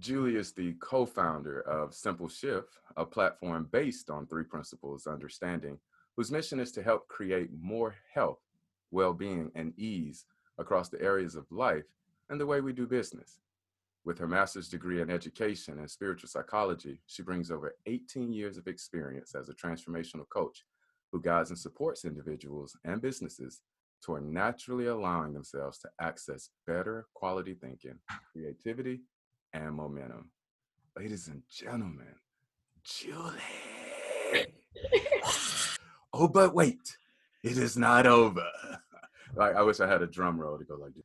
Julie 0.00 0.36
is 0.36 0.52
the 0.52 0.72
co 0.80 1.04
founder 1.04 1.60
of 1.60 1.94
Simple 1.94 2.28
Shift, 2.28 2.78
a 2.96 3.04
platform 3.04 3.68
based 3.70 4.08
on 4.08 4.26
three 4.26 4.44
principles 4.44 5.06
understanding, 5.06 5.78
whose 6.16 6.32
mission 6.32 6.58
is 6.58 6.72
to 6.72 6.82
help 6.82 7.06
create 7.08 7.50
more 7.60 7.94
health, 8.14 8.40
well 8.90 9.12
being, 9.12 9.52
and 9.54 9.78
ease 9.78 10.24
across 10.56 10.88
the 10.88 11.00
areas 11.02 11.34
of 11.34 11.44
life 11.52 11.84
and 12.30 12.40
the 12.40 12.46
way 12.46 12.62
we 12.62 12.72
do 12.72 12.86
business. 12.86 13.40
With 14.06 14.18
her 14.18 14.26
master's 14.26 14.70
degree 14.70 15.02
in 15.02 15.10
education 15.10 15.78
and 15.78 15.90
spiritual 15.90 16.30
psychology, 16.30 16.98
she 17.06 17.22
brings 17.22 17.50
over 17.50 17.76
18 17.84 18.32
years 18.32 18.56
of 18.56 18.68
experience 18.68 19.34
as 19.34 19.50
a 19.50 19.54
transformational 19.54 20.26
coach 20.30 20.64
who 21.12 21.20
guides 21.20 21.50
and 21.50 21.58
supports 21.58 22.06
individuals 22.06 22.74
and 22.84 23.02
businesses 23.02 23.60
toward 24.02 24.24
naturally 24.24 24.86
allowing 24.86 25.34
themselves 25.34 25.78
to 25.80 25.90
access 26.00 26.48
better 26.66 27.06
quality 27.12 27.52
thinking, 27.52 27.98
creativity, 28.32 29.00
and 29.52 29.74
momentum. 29.74 30.30
Ladies 30.96 31.28
and 31.28 31.42
gentlemen, 31.48 32.14
Julie. 32.84 33.38
oh, 36.12 36.28
but 36.28 36.54
wait, 36.54 36.96
it 37.44 37.58
is 37.58 37.76
not 37.76 38.06
over. 38.06 38.46
like 39.34 39.54
I 39.54 39.62
wish 39.62 39.80
I 39.80 39.86
had 39.86 40.02
a 40.02 40.06
drum 40.06 40.38
roll 40.38 40.58
to 40.58 40.64
go 40.64 40.76
like 40.76 40.94
this. 40.94 41.04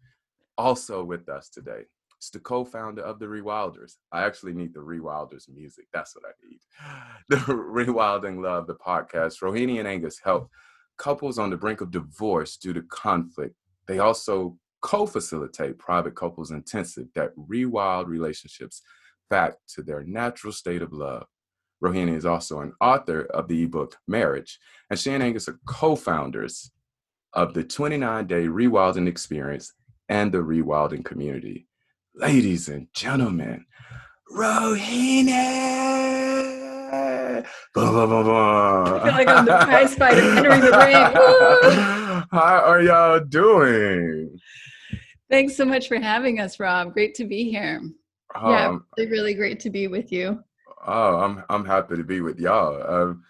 Also 0.57 1.03
with 1.03 1.27
us 1.29 1.49
today, 1.49 1.81
it's 2.17 2.29
the 2.29 2.39
co-founder 2.39 3.01
of 3.01 3.19
the 3.19 3.25
Rewilders. 3.25 3.97
I 4.11 4.23
actually 4.23 4.53
need 4.53 4.73
the 4.73 4.79
Rewilders 4.79 5.49
music. 5.53 5.85
That's 5.93 6.16
what 6.16 6.25
I 6.25 6.33
need. 6.47 6.59
The 7.29 7.53
Rewilding 7.53 8.41
Love, 8.41 8.67
the 8.67 8.75
podcast. 8.75 9.41
Rohini 9.41 9.79
and 9.79 9.88
Angus 9.88 10.19
help 10.23 10.49
couples 10.97 11.38
on 11.38 11.49
the 11.49 11.57
brink 11.57 11.81
of 11.81 11.91
divorce 11.91 12.57
due 12.57 12.73
to 12.73 12.81
conflict. 12.83 13.55
They 13.88 13.99
also 13.99 14.57
co-facilitate 14.86 15.80
private 15.80 16.14
couples 16.16 16.52
intensive 16.52 17.08
that 17.16 17.36
rewild 17.36 18.05
relationships 18.05 18.83
back 19.31 19.55
to 19.67 19.81
their 19.81 20.03
natural 20.03 20.53
state 20.53 20.83
of 20.83 20.94
love. 20.94 21.25
Rohini 21.83 22.16
is 22.16 22.23
also 22.23 22.59
an 22.59 22.72
author 22.80 23.22
of 23.33 23.47
the 23.47 23.63
ebook 23.63 23.97
Marriage, 24.08 24.59
and 24.91 25.00
she 25.00 25.09
and 25.09 25.23
Angus 25.23 25.50
are 25.50 25.59
co-founders 25.66 26.69
of 27.33 27.56
the 27.56 27.63
29-day 27.63 28.45
rewilding 28.45 29.08
experience 29.08 29.73
and 30.08 30.31
the 30.31 30.38
rewilding 30.38 31.03
community. 31.03 31.67
Ladies 32.13 32.69
and 32.69 32.88
gentlemen, 32.94 33.66
Rohini! 34.31 35.33
Blah, 37.73 37.91
blah, 37.91 38.06
blah, 38.06 38.23
blah. 38.23 38.83
I 38.83 39.03
feel 39.03 39.13
like 39.13 39.28
I'm 39.28 39.45
the 39.45 39.58
prize 39.58 39.95
fighter 39.95 40.22
entering 40.22 40.61
the 40.61 40.78
ring. 40.78 40.94
How 42.31 42.61
are 42.63 42.81
y'all 42.81 43.19
doing? 43.19 44.39
Thanks 45.29 45.55
so 45.55 45.65
much 45.65 45.87
for 45.87 45.99
having 45.99 46.39
us, 46.39 46.59
Rob. 46.59 46.93
Great 46.93 47.15
to 47.15 47.25
be 47.25 47.49
here. 47.49 47.81
Um, 48.35 48.51
yeah, 48.51 48.77
really, 48.97 49.11
really 49.11 49.33
great 49.33 49.59
to 49.61 49.69
be 49.69 49.87
with 49.87 50.11
you. 50.11 50.43
Oh, 50.85 51.17
I'm 51.17 51.43
I'm 51.49 51.65
happy 51.65 51.95
to 51.95 52.03
be 52.03 52.21
with 52.21 52.39
y'all. 52.39 52.81
Um, 52.87 53.23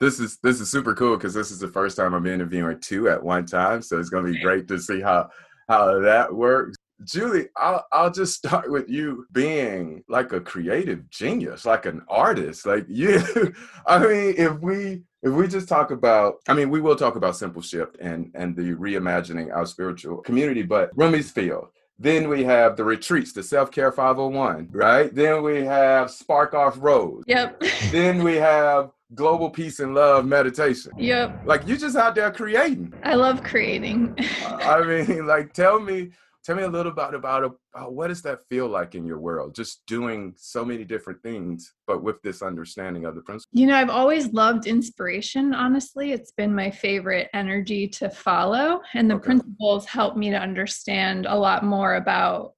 this 0.00 0.18
is 0.18 0.38
this 0.42 0.60
is 0.60 0.70
super 0.70 0.94
cool 0.94 1.16
because 1.16 1.34
this 1.34 1.50
is 1.50 1.58
the 1.58 1.68
first 1.68 1.96
time 1.96 2.14
I'm 2.14 2.26
interviewing 2.26 2.80
two 2.80 3.08
at 3.08 3.22
one 3.22 3.46
time, 3.46 3.82
so 3.82 3.98
it's 3.98 4.08
gonna 4.08 4.32
be 4.32 4.40
great 4.40 4.66
to 4.68 4.78
see 4.78 5.00
how 5.00 5.28
how 5.68 6.00
that 6.00 6.32
works. 6.32 6.76
Julie, 7.04 7.48
I'll 7.56 7.84
I'll 7.92 8.10
just 8.10 8.34
start 8.34 8.70
with 8.70 8.88
you 8.88 9.26
being 9.32 10.02
like 10.08 10.32
a 10.32 10.40
creative 10.40 11.08
genius, 11.10 11.66
like 11.66 11.86
an 11.86 12.02
artist. 12.08 12.64
Like 12.64 12.86
you, 12.88 13.22
I 13.86 13.98
mean, 13.98 14.34
if 14.38 14.58
we 14.60 15.02
if 15.22 15.32
we 15.32 15.46
just 15.46 15.68
talk 15.68 15.90
about, 15.90 16.40
I 16.48 16.54
mean, 16.54 16.70
we 16.70 16.80
will 16.80 16.96
talk 16.96 17.16
about 17.16 17.36
Simple 17.36 17.62
Shift 17.62 17.96
and 18.00 18.30
and 18.34 18.56
the 18.56 18.74
reimagining 18.74 19.54
our 19.54 19.66
spiritual 19.66 20.18
community, 20.18 20.62
but 20.62 20.94
Rumi's 20.96 21.30
Field. 21.30 21.68
Then 21.98 22.28
we 22.28 22.42
have 22.44 22.76
the 22.76 22.82
retreats, 22.82 23.32
the 23.32 23.42
self 23.42 23.70
care 23.70 23.92
501, 23.92 24.70
right? 24.72 25.14
Then 25.14 25.42
we 25.42 25.64
have 25.64 26.10
Spark 26.10 26.52
Off 26.54 26.76
Rose. 26.80 27.22
Yep. 27.28 27.62
then 27.92 28.24
we 28.24 28.34
have 28.36 28.90
global 29.14 29.50
peace 29.50 29.78
and 29.78 29.94
love 29.94 30.26
meditation. 30.26 30.90
Yep. 30.98 31.42
Like 31.44 31.68
you 31.68 31.76
just 31.76 31.96
out 31.96 32.16
there 32.16 32.32
creating. 32.32 32.92
I 33.04 33.14
love 33.14 33.44
creating. 33.44 34.16
I 34.44 34.82
mean, 34.82 35.26
like 35.26 35.52
tell 35.52 35.78
me 35.78 36.10
tell 36.44 36.56
me 36.56 36.62
a 36.62 36.68
little 36.68 36.92
bit 36.92 37.14
about, 37.14 37.14
about 37.14 37.56
uh, 37.74 37.84
what 37.84 38.08
does 38.08 38.22
that 38.22 38.40
feel 38.48 38.68
like 38.68 38.94
in 38.94 39.04
your 39.04 39.18
world? 39.18 39.54
Just 39.54 39.82
doing 39.86 40.34
so 40.36 40.64
many 40.64 40.84
different 40.84 41.22
things 41.22 41.74
but 41.86 42.02
with 42.02 42.20
this 42.22 42.42
understanding 42.42 43.04
of 43.04 43.14
the 43.14 43.22
principle. 43.22 43.58
You 43.58 43.66
know 43.66 43.76
i've 43.76 43.90
always 43.90 44.32
loved 44.32 44.66
inspiration 44.66 45.54
honestly. 45.54 46.12
It's 46.12 46.32
been 46.32 46.54
my 46.54 46.70
favorite 46.70 47.28
energy 47.34 47.88
to 47.88 48.10
follow 48.10 48.80
and 48.94 49.10
the 49.10 49.16
okay. 49.16 49.24
principles 49.24 49.86
helped 49.86 50.16
me 50.16 50.30
to 50.30 50.38
understand 50.38 51.26
a 51.26 51.36
lot 51.36 51.64
more 51.64 51.96
about 51.96 52.54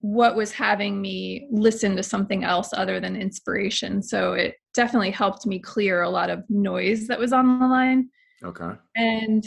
what 0.00 0.36
was 0.36 0.52
having 0.52 1.00
me 1.00 1.48
listen 1.50 1.96
to 1.96 2.02
something 2.02 2.44
else 2.44 2.70
other 2.74 3.00
than 3.00 3.16
inspiration. 3.16 4.02
So 4.02 4.34
it 4.34 4.54
definitely 4.72 5.10
helped 5.10 5.46
me 5.46 5.58
clear 5.58 6.02
a 6.02 6.10
lot 6.10 6.30
of 6.30 6.44
noise 6.48 7.06
that 7.08 7.18
was 7.18 7.32
on 7.32 7.58
the 7.58 7.66
line. 7.66 8.08
Okay. 8.44 8.70
And 8.96 9.44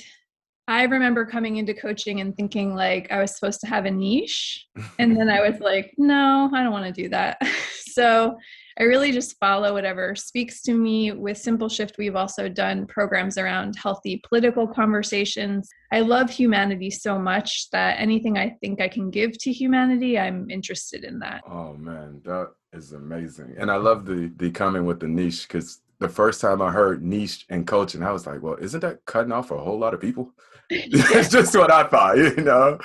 I 0.67 0.83
remember 0.83 1.25
coming 1.25 1.57
into 1.57 1.73
coaching 1.73 2.19
and 2.19 2.35
thinking 2.35 2.75
like 2.75 3.09
I 3.09 3.21
was 3.21 3.33
supposed 3.33 3.61
to 3.61 3.67
have 3.67 3.85
a 3.85 3.91
niche. 3.91 4.67
And 4.99 5.17
then 5.17 5.29
I 5.29 5.47
was 5.47 5.59
like, 5.61 5.93
no, 5.97 6.49
I 6.53 6.61
don't 6.61 6.73
want 6.73 6.93
to 6.93 7.01
do 7.01 7.07
that. 7.09 7.41
so 7.79 8.37
I 8.79 8.83
really 8.83 9.11
just 9.11 9.39
follow 9.39 9.73
whatever 9.73 10.13
speaks 10.13 10.61
to 10.63 10.73
me. 10.73 11.11
With 11.13 11.37
Simple 11.37 11.69
Shift, 11.69 11.97
we've 11.97 12.17
also 12.17 12.49
done 12.49 12.85
programs 12.85 13.37
around 13.37 13.75
healthy 13.75 14.21
political 14.27 14.67
conversations. 14.67 15.69
I 15.91 16.01
love 16.01 16.29
humanity 16.29 16.91
so 16.91 17.17
much 17.17 17.69
that 17.71 17.99
anything 17.99 18.37
I 18.37 18.55
think 18.61 18.81
I 18.81 18.89
can 18.89 19.09
give 19.09 19.37
to 19.39 19.53
humanity, 19.53 20.19
I'm 20.19 20.49
interested 20.49 21.05
in 21.05 21.17
that. 21.19 21.41
Oh 21.49 21.73
man, 21.73 22.21
that 22.25 22.51
is 22.73 22.91
amazing. 22.91 23.55
And 23.57 23.71
I 23.71 23.77
love 23.77 24.05
the 24.05 24.31
the 24.35 24.51
comment 24.51 24.85
with 24.85 24.99
the 24.99 25.07
niche 25.07 25.47
because 25.47 25.81
the 25.99 26.09
first 26.09 26.41
time 26.41 26.61
I 26.61 26.71
heard 26.71 27.03
niche 27.03 27.45
and 27.49 27.65
coaching, 27.65 28.03
I 28.03 28.11
was 28.11 28.27
like, 28.27 28.41
well, 28.41 28.57
isn't 28.61 28.81
that 28.81 29.05
cutting 29.05 29.31
off 29.31 29.51
a 29.51 29.57
whole 29.57 29.79
lot 29.79 29.93
of 29.93 30.01
people? 30.01 30.31
That's 30.69 31.29
just 31.29 31.55
what 31.55 31.71
I 31.71 31.85
thought, 31.85 32.17
you 32.17 32.35
know. 32.35 32.77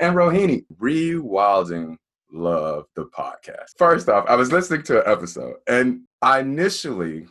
And 0.00 0.14
Rohini, 0.14 0.64
rewilding 0.80 1.96
love 2.32 2.86
the 2.94 3.06
podcast. 3.06 3.76
First 3.76 4.08
off, 4.08 4.24
I 4.28 4.36
was 4.36 4.52
listening 4.52 4.82
to 4.84 5.04
an 5.04 5.12
episode 5.12 5.56
and 5.66 6.02
I 6.22 6.40
initially 6.40 7.26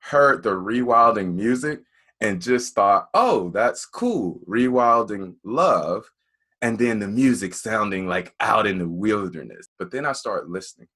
heard 0.00 0.42
the 0.42 0.50
rewilding 0.50 1.34
music 1.34 1.80
and 2.20 2.40
just 2.42 2.74
thought, 2.74 3.08
oh, 3.14 3.50
that's 3.50 3.86
cool. 3.86 4.40
Rewilding 4.48 5.34
love. 5.44 6.10
And 6.60 6.78
then 6.78 6.98
the 6.98 7.08
music 7.08 7.54
sounding 7.54 8.08
like 8.08 8.34
out 8.40 8.66
in 8.66 8.78
the 8.78 8.88
wilderness. 8.88 9.68
But 9.78 9.90
then 9.90 10.04
I 10.04 10.12
started 10.12 10.50
listening. 10.50 10.88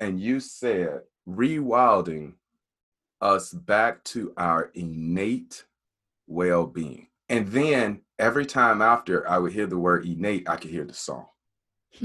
And 0.00 0.20
you 0.20 0.40
said 0.40 1.00
rewilding 1.28 2.34
us 3.20 3.52
back 3.52 4.02
to 4.04 4.32
our 4.36 4.70
innate 4.74 5.64
well 6.26 6.66
being. 6.66 7.08
And 7.28 7.48
then 7.48 8.02
every 8.18 8.46
time 8.46 8.82
after 8.82 9.28
I 9.28 9.38
would 9.38 9.52
hear 9.52 9.66
the 9.66 9.78
word 9.78 10.04
innate, 10.04 10.48
I 10.48 10.56
could 10.56 10.70
hear 10.70 10.84
the 10.84 10.94
song. 10.94 11.26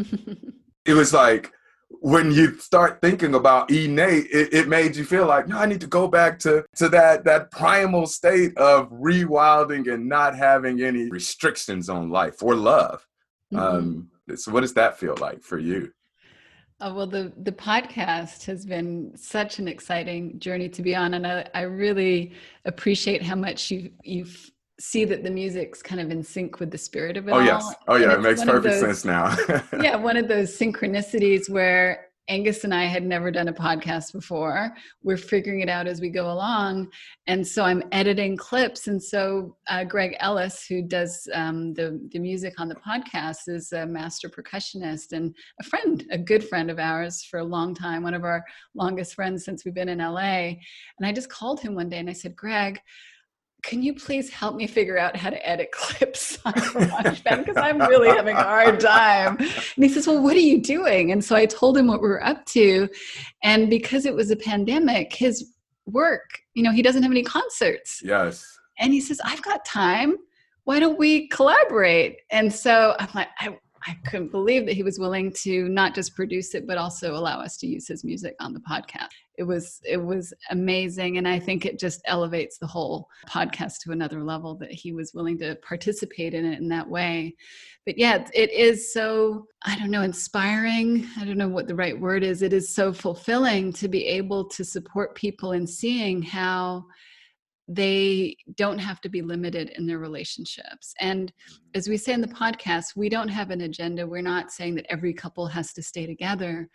it 0.86 0.94
was 0.94 1.14
like 1.14 1.52
when 1.90 2.32
you 2.32 2.58
start 2.60 3.02
thinking 3.02 3.34
about 3.34 3.72
innate, 3.72 4.28
it, 4.32 4.54
it 4.54 4.68
made 4.68 4.96
you 4.96 5.04
feel 5.04 5.26
like, 5.26 5.48
no, 5.48 5.58
I 5.58 5.66
need 5.66 5.82
to 5.82 5.88
go 5.88 6.08
back 6.08 6.38
to, 6.40 6.66
to 6.76 6.90
that, 6.90 7.24
that 7.24 7.52
primal 7.52 8.06
state 8.06 8.58
of 8.58 8.90
rewilding 8.92 9.92
and 9.92 10.08
not 10.08 10.36
having 10.36 10.82
any 10.82 11.10
restrictions 11.10 11.90
on 11.90 12.10
life 12.10 12.44
or 12.44 12.56
love. 12.56 13.06
Mm-hmm. 13.54 13.60
Um, 13.60 14.10
so 14.36 14.52
what 14.52 14.62
does 14.62 14.74
that 14.74 15.00
feel 15.00 15.16
like 15.20 15.42
for 15.42 15.58
you? 15.58 15.92
Oh, 16.80 16.94
well, 16.94 17.08
the, 17.08 17.34
the 17.38 17.52
podcast 17.52 18.46
has 18.46 18.64
been 18.64 19.12
such 19.16 19.58
an 19.58 19.68
exciting 19.68 20.38
journey 20.40 20.70
to 20.70 20.82
be 20.84 20.96
on. 20.96 21.16
And 21.16 21.26
I, 21.26 21.50
I 21.56 21.62
really 21.62 22.34
appreciate 22.66 23.24
how 23.24 23.36
much 23.36 23.72
you, 23.72 23.92
you 24.04 24.28
see 24.80 25.04
that 25.06 25.24
the 25.24 25.32
music's 25.32 25.82
kind 25.82 26.00
of 26.00 26.12
in 26.12 26.24
sync 26.24 26.60
with 26.60 26.70
the 26.70 26.78
spirit 26.78 27.18
of 27.18 27.28
it 27.28 27.32
oh, 27.32 27.40
all. 27.40 27.44
yes. 27.44 27.76
Oh, 27.88 27.96
yeah. 27.96 28.14
It 28.14 28.22
makes 28.22 28.44
perfect 28.44 28.64
those, 28.64 28.80
sense 28.80 29.06
now. 29.06 29.36
yeah. 29.82 29.96
One 29.96 30.18
of 30.18 30.28
those 30.28 30.56
synchronicities 30.56 31.50
where 31.50 32.07
Angus 32.30 32.64
and 32.64 32.74
I 32.74 32.86
had 32.86 33.04
never 33.04 33.32
done 33.32 33.48
a 33.48 33.54
podcast 33.54 34.12
before. 34.12 34.74
We're 35.04 35.18
figuring 35.18 35.62
it 35.62 35.70
out 35.70 35.88
as 35.88 36.02
we 36.02 36.10
go 36.10 36.32
along. 36.32 36.90
And 37.28 37.46
so 37.46 37.64
I'm 37.64 37.84
editing 37.92 38.36
clips. 38.36 38.88
And 38.88 39.02
so 39.02 39.56
uh, 39.70 39.86
Greg 39.86 40.16
Ellis, 40.20 40.66
who 40.66 40.82
does 40.82 41.28
um, 41.34 41.74
the, 41.74 42.06
the 42.12 42.20
music 42.20 42.60
on 42.60 42.68
the 42.68 42.76
podcast, 42.76 43.48
is 43.48 43.72
a 43.72 43.86
master 43.86 44.30
percussionist 44.30 45.14
and 45.14 45.34
a 45.62 45.64
friend, 45.64 46.06
a 46.12 46.18
good 46.18 46.44
friend 46.44 46.70
of 46.70 46.80
ours 46.80 47.24
for 47.24 47.40
a 47.40 47.46
long 47.46 47.74
time, 47.74 48.04
one 48.04 48.14
of 48.14 48.24
our 48.24 48.44
longest 48.76 49.16
friends 49.16 49.46
since 49.46 49.64
we've 49.64 49.74
been 49.74 49.90
in 49.90 50.00
LA. 50.00 50.54
And 50.98 51.06
I 51.06 51.12
just 51.12 51.30
called 51.30 51.62
him 51.62 51.76
one 51.76 51.90
day 51.90 52.00
and 52.00 52.10
I 52.10 52.14
said, 52.14 52.36
Greg, 52.36 52.82
can 53.64 53.82
you 53.84 53.94
please 53.94 54.30
help 54.30 54.56
me 54.56 54.68
figure 54.68 54.98
out 54.98 55.16
how 55.16 55.30
to 55.30 55.48
edit 55.48 55.72
clips 55.74 56.38
on 56.46 56.54
GarageBand 56.54 57.46
because 57.46 57.58
I'm 57.58 57.80
really 57.80 58.10
having 58.10 58.36
a 58.36 58.44
hard 58.44 58.80
time. 58.80 59.38
And 59.38 59.50
he 59.78 59.90
says, 59.90 60.08
Well, 60.08 60.22
what 60.22 60.36
are 60.36 60.40
you 60.40 60.62
doing? 60.62 61.12
And 61.12 61.24
so 61.24 61.36
I 61.36 61.46
told 61.46 61.78
him 61.78 61.88
what 61.88 62.02
we 62.02 62.08
were 62.08 62.24
up 62.24 62.46
to. 62.48 62.88
And 63.44 63.70
because 63.70 64.06
it 64.06 64.16
was 64.16 64.32
a 64.32 64.36
pandemic, 64.36 65.14
his 65.14 65.54
work, 65.86 66.40
you 66.54 66.64
know, 66.64 66.72
he 66.72 66.82
doesn't 66.82 67.04
have 67.04 67.12
any 67.12 67.24
concerts. 67.24 68.02
Yes. 68.04 68.46
And 68.80 68.94
he 68.94 69.02
says, 69.02 69.20
I've 69.24 69.42
got 69.42 69.66
time. 69.66 70.18
Why 70.66 70.80
don't 70.80 71.00
we 71.00 71.28
collaborate? 71.30 72.18
And 72.30 72.54
so 72.54 72.96
I'm 73.00 73.08
like, 73.16 73.30
I, 73.40 73.58
I 73.88 73.96
couldn't 74.06 74.32
believe 74.32 74.66
that 74.66 74.76
he 74.76 74.84
was 74.84 75.00
willing 75.00 75.32
to 75.44 75.70
not 75.70 75.96
just 75.96 76.14
produce 76.14 76.54
it, 76.54 76.68
but 76.68 76.78
also 76.78 77.16
allow 77.16 77.40
us 77.40 77.56
to 77.58 77.68
use 77.68 77.88
his 77.88 78.04
music 78.04 78.36
on 78.42 78.54
the 78.54 78.60
podcast. 78.60 79.08
It 79.38 79.44
was 79.44 79.80
it 79.86 79.98
was 80.04 80.34
amazing, 80.50 81.18
and 81.18 81.28
I 81.28 81.40
think 81.40 81.66
it 81.66 81.80
just 81.80 82.02
elevates 82.06 82.58
the 82.58 82.68
whole 82.68 83.08
podcast 83.30 83.80
to 83.84 83.92
another 83.92 84.24
level 84.24 84.56
that 84.56 84.72
he 84.72 84.92
was 84.92 85.14
willing 85.14 85.38
to 85.40 85.56
participate 85.58 86.34
in 86.34 86.44
it 86.44 86.60
in 86.60 86.68
that 86.70 86.90
way. 86.90 87.36
But 87.86 87.98
yeah, 87.98 88.28
it 88.34 88.52
is 88.52 88.92
so 88.92 89.48
I 89.64 89.78
don't 89.78 89.92
know 89.92 90.02
inspiring. 90.02 91.08
I 91.18 91.24
don't 91.24 91.38
know 91.38 91.48
what 91.48 91.68
the 91.68 91.76
right 91.76 91.98
word 91.98 92.24
is. 92.24 92.42
It 92.42 92.52
is 92.52 92.76
so 92.76 92.92
fulfilling 92.92 93.72
to 93.74 93.88
be 93.88 94.06
able 94.06 94.50
to 94.50 94.66
support 94.66 95.16
people 95.16 95.54
in 95.54 95.66
seeing 95.66 96.22
how 96.22 96.86
they 97.68 98.36
don't 98.56 98.80
have 98.80 99.02
to 99.02 99.10
be 99.10 99.22
limited 99.22 99.72
in 99.78 99.86
their 99.86 100.00
relationships. 100.00 100.94
And 101.00 101.32
mm-hmm. 101.32 101.56
as 101.76 101.90
we 101.90 101.98
say 101.98 102.14
in 102.14 102.22
the 102.22 102.28
podcast, 102.28 102.96
we 102.96 103.10
don't 103.10 103.28
have 103.28 103.52
an 103.52 103.62
agenda. 103.62 104.08
We're 104.08 104.22
not 104.22 104.52
saying 104.52 104.76
that 104.76 104.86
every 104.90 105.14
couple 105.14 105.48
has 105.48 105.74
to 105.74 105.84
stay 105.84 106.06
together, 106.06 106.70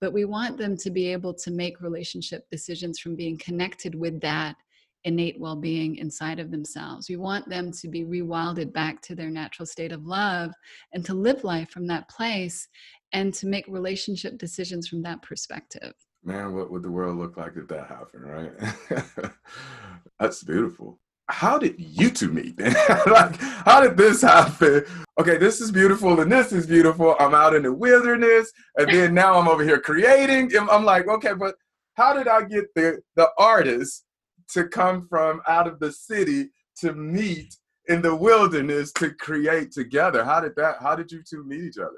but 0.00 0.12
we 0.12 0.24
want 0.24 0.58
them 0.58 0.76
to 0.78 0.90
be 0.90 1.10
able 1.12 1.34
to 1.34 1.50
make 1.50 1.80
relationship 1.80 2.44
decisions 2.50 2.98
from 2.98 3.16
being 3.16 3.38
connected 3.38 3.94
with 3.94 4.20
that 4.20 4.56
innate 5.04 5.38
well 5.38 5.56
being 5.56 5.96
inside 5.96 6.38
of 6.38 6.50
themselves. 6.50 7.08
We 7.08 7.16
want 7.16 7.48
them 7.48 7.72
to 7.72 7.88
be 7.88 8.04
rewilded 8.04 8.72
back 8.72 9.02
to 9.02 9.14
their 9.14 9.30
natural 9.30 9.66
state 9.66 9.92
of 9.92 10.06
love 10.06 10.50
and 10.92 11.04
to 11.04 11.14
live 11.14 11.44
life 11.44 11.70
from 11.70 11.86
that 11.88 12.08
place 12.08 12.68
and 13.12 13.32
to 13.34 13.46
make 13.46 13.66
relationship 13.68 14.38
decisions 14.38 14.88
from 14.88 15.02
that 15.02 15.22
perspective 15.22 15.94
man, 16.24 16.54
what 16.54 16.70
would 16.70 16.82
the 16.82 16.90
world 16.90 17.16
look 17.16 17.36
like 17.36 17.52
if 17.56 17.68
that 17.68 17.86
happened, 17.86 18.24
right? 18.24 19.30
That's 20.18 20.42
beautiful. 20.42 20.98
How 21.28 21.58
did 21.58 21.76
you 21.78 22.10
two 22.10 22.28
meet? 22.28 22.56
Then? 22.56 22.74
Like, 23.06 23.36
how 23.40 23.80
did 23.80 23.96
this 23.96 24.22
happen? 24.22 24.84
Okay, 25.18 25.36
this 25.38 25.60
is 25.60 25.70
beautiful 25.70 26.20
and 26.20 26.30
this 26.30 26.52
is 26.52 26.66
beautiful. 26.66 27.16
I'm 27.18 27.34
out 27.34 27.54
in 27.54 27.62
the 27.62 27.72
wilderness, 27.72 28.50
and 28.76 28.88
then 28.88 29.14
now 29.14 29.38
I'm 29.38 29.48
over 29.48 29.62
here 29.62 29.80
creating. 29.80 30.50
I'm 30.56 30.84
like, 30.84 31.08
okay, 31.08 31.32
but 31.34 31.54
how 31.94 32.12
did 32.12 32.28
I 32.28 32.42
get 32.42 32.74
the 32.74 33.00
the 33.16 33.30
artist 33.38 34.04
to 34.50 34.68
come 34.68 35.06
from 35.08 35.40
out 35.48 35.66
of 35.66 35.78
the 35.78 35.92
city 35.92 36.50
to 36.80 36.92
meet 36.92 37.56
in 37.88 38.02
the 38.02 38.14
wilderness 38.14 38.92
to 38.94 39.10
create 39.14 39.72
together? 39.72 40.24
How 40.24 40.40
did 40.40 40.56
that? 40.56 40.76
How 40.80 40.94
did 40.96 41.10
you 41.12 41.22
two 41.28 41.44
meet 41.44 41.62
each 41.62 41.78
other? 41.78 41.90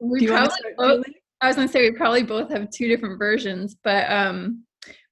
We 0.00 0.26
probably 0.26 0.56
both, 0.76 1.04
I 1.40 1.46
was 1.46 1.56
gonna 1.56 1.68
say 1.68 1.88
we 1.88 1.96
probably 1.96 2.22
both 2.22 2.50
have 2.50 2.70
two 2.70 2.88
different 2.88 3.18
versions, 3.18 3.76
but 3.82 4.10
um, 4.10 4.64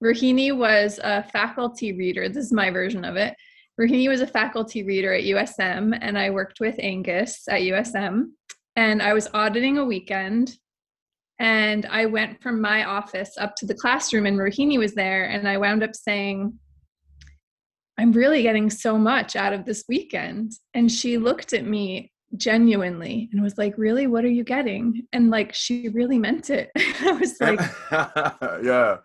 Rohini 0.02 0.56
was 0.56 1.00
a 1.02 1.22
faculty 1.24 1.92
reader. 1.92 2.28
This 2.28 2.46
is 2.46 2.52
my 2.52 2.70
version 2.70 3.04
of 3.04 3.16
it. 3.16 3.34
Rohini 3.80 4.08
was 4.08 4.20
a 4.20 4.26
faculty 4.26 4.82
reader 4.82 5.12
at 5.14 5.24
USM, 5.24 5.96
and 6.00 6.18
I 6.18 6.30
worked 6.30 6.60
with 6.60 6.74
Angus 6.78 7.46
at 7.48 7.60
USM. 7.60 8.30
And 8.76 9.02
I 9.02 9.12
was 9.12 9.28
auditing 9.34 9.78
a 9.78 9.84
weekend, 9.84 10.56
and 11.38 11.86
I 11.86 12.06
went 12.06 12.42
from 12.42 12.60
my 12.60 12.84
office 12.84 13.36
up 13.38 13.54
to 13.56 13.66
the 13.66 13.74
classroom, 13.74 14.26
and 14.26 14.38
Rohini 14.38 14.78
was 14.78 14.94
there, 14.94 15.24
and 15.26 15.48
I 15.48 15.58
wound 15.58 15.82
up 15.82 15.94
saying, 15.94 16.58
I'm 17.98 18.12
really 18.12 18.42
getting 18.42 18.70
so 18.70 18.96
much 18.96 19.34
out 19.34 19.52
of 19.52 19.64
this 19.64 19.84
weekend. 19.88 20.52
And 20.74 20.90
she 20.90 21.18
looked 21.18 21.52
at 21.52 21.66
me 21.66 22.12
genuinely 22.36 23.28
and 23.32 23.42
was 23.42 23.58
like 23.58 23.76
really? 23.78 24.06
What 24.06 24.24
are 24.24 24.30
you 24.30 24.44
getting? 24.44 25.06
And 25.12 25.30
like 25.30 25.54
she 25.54 25.88
really 25.88 26.18
meant 26.18 26.50
it. 26.50 26.70
I 26.76 27.12
was 27.12 27.36
like 27.40 27.60
yeah. 28.62 28.98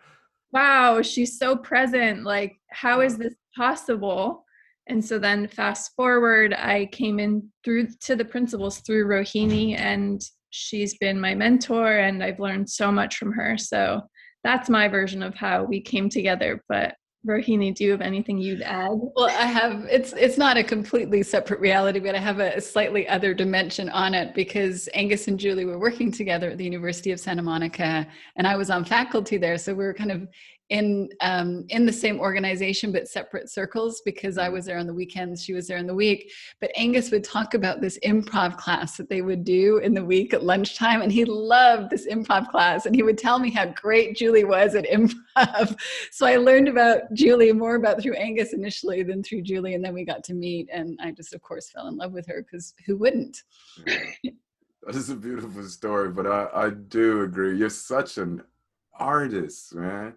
Wow 0.52 1.02
she's 1.02 1.38
so 1.38 1.56
present. 1.56 2.24
Like 2.24 2.58
how 2.72 3.02
is 3.02 3.18
this 3.18 3.34
possible? 3.56 4.46
And 4.88 5.04
so 5.04 5.18
then 5.18 5.48
fast 5.48 5.94
forward 5.96 6.54
i 6.54 6.88
came 6.88 7.18
in 7.18 7.50
through 7.64 7.88
to 8.02 8.18
the 8.18 8.26
principals 8.26 8.80
through 8.80 9.08
rohini 9.08 9.80
and 9.80 10.22
she's 10.50 10.98
been 10.98 11.22
my 11.22 11.34
mentor 11.34 12.00
and 12.00 12.22
i've 12.22 12.40
learned 12.40 12.70
so 12.70 12.92
much 12.92 13.16
from 13.18 13.32
her. 13.32 13.58
So 13.58 14.02
that's 14.44 14.70
my 14.70 14.90
version 14.90 15.24
of 15.24 15.36
how 15.36 15.64
we 15.64 15.80
came 15.80 16.10
together 16.10 16.62
but 16.68 16.96
Rohini, 17.26 17.74
do 17.74 17.86
you 17.86 17.92
have 17.92 18.02
anything 18.02 18.38
you'd 18.38 18.62
add? 18.62 18.90
Well, 18.92 19.30
I 19.30 19.46
have. 19.46 19.86
It's 19.90 20.12
it's 20.14 20.38
not 20.38 20.58
a 20.58 20.64
completely 20.64 21.24
separate 21.24 21.62
reality, 21.62 22.00
but 22.00 22.16
I 22.16 22.18
have 22.18 22.40
a, 22.40 22.56
a, 22.56 22.62
slightly 22.62 23.08
other 23.08 23.34
dimension 23.34 23.88
on 23.90 24.14
it 24.14 24.36
because 24.36 24.90
Angus 24.94 25.30
and 25.30 25.40
Julie 25.40 25.64
were 25.64 25.80
working 25.80 26.12
together 26.12 26.50
at 26.50 26.58
the 26.58 26.66
University 26.66 27.12
of 27.12 27.22
Santa 27.22 27.42
Monica, 27.42 28.06
and 28.36 28.46
I 28.46 28.58
was 28.58 28.70
on 28.70 28.84
faculty 28.84 29.38
there, 29.38 29.58
so 29.58 29.74
we 29.74 29.86
were 29.86 29.94
kind 29.94 30.12
of 30.12 30.28
in 30.74 31.08
um, 31.22 31.66
in 31.70 31.86
the 31.86 31.94
same 31.94 32.20
organization 32.20 32.92
but 32.92 33.08
separate 33.08 33.48
circles 33.48 34.02
because 34.04 34.40
I 34.40 34.50
was 34.50 34.66
there 34.66 34.80
on 34.80 34.88
the 34.88 34.94
weekends, 34.94 35.44
she 35.44 35.54
was 35.54 35.68
there 35.68 35.78
in 35.78 35.86
the 35.86 35.94
week. 35.94 36.32
But 36.60 36.72
Angus 36.76 37.12
would 37.12 37.24
talk 37.24 37.54
about 37.54 37.80
this 37.80 38.00
improv 38.04 38.58
class 38.58 38.98
that 38.98 39.08
they 39.08 39.22
would 39.22 39.44
do 39.44 39.78
in 39.78 39.94
the 39.94 40.04
week 40.04 40.34
at 40.34 40.44
lunchtime, 40.44 41.04
and 41.04 41.12
he 41.12 41.26
loved 41.26 41.92
this 41.92 42.08
improv 42.08 42.50
class. 42.50 42.88
And 42.88 42.96
he 42.96 43.04
would 43.04 43.20
tell 43.20 43.38
me 43.38 43.52
how 43.52 43.68
great 43.68 44.18
Julie 44.18 44.46
was 44.46 44.74
at 44.74 44.86
improv. 44.92 45.80
so 46.12 46.26
I 46.26 46.38
learned 46.38 46.68
about 46.68 47.02
Julie 47.14 47.54
more 47.54 47.76
about 47.76 48.02
through 48.02 48.16
Angus 48.16 48.54
initially 48.54 49.04
than 49.04 49.22
through 49.22 49.44
Julie, 49.44 49.76
and 49.76 49.86
then 49.86 49.94
we 49.94 50.04
got 50.04 50.24
to 50.24 50.34
meet, 50.34 50.70
and 50.74 51.00
I 51.04 51.12
just 51.12 51.36
of 51.36 51.42
course 51.44 51.70
fell 51.70 51.88
in 51.88 51.98
love 51.98 52.14
with 52.14 52.26
her 52.26 52.42
because 52.42 52.74
who 52.88 52.98
wouldn't? 52.98 53.38
That 53.86 54.96
is 54.96 55.12
a 55.12 55.16
beautiful 55.16 55.64
story, 55.64 56.10
but 56.10 56.26
I, 56.26 56.48
I 56.54 56.70
do 56.72 57.22
agree. 57.22 57.58
You're 57.58 57.70
such 57.70 58.18
an 58.18 58.42
artist, 59.00 59.76
man 59.76 60.16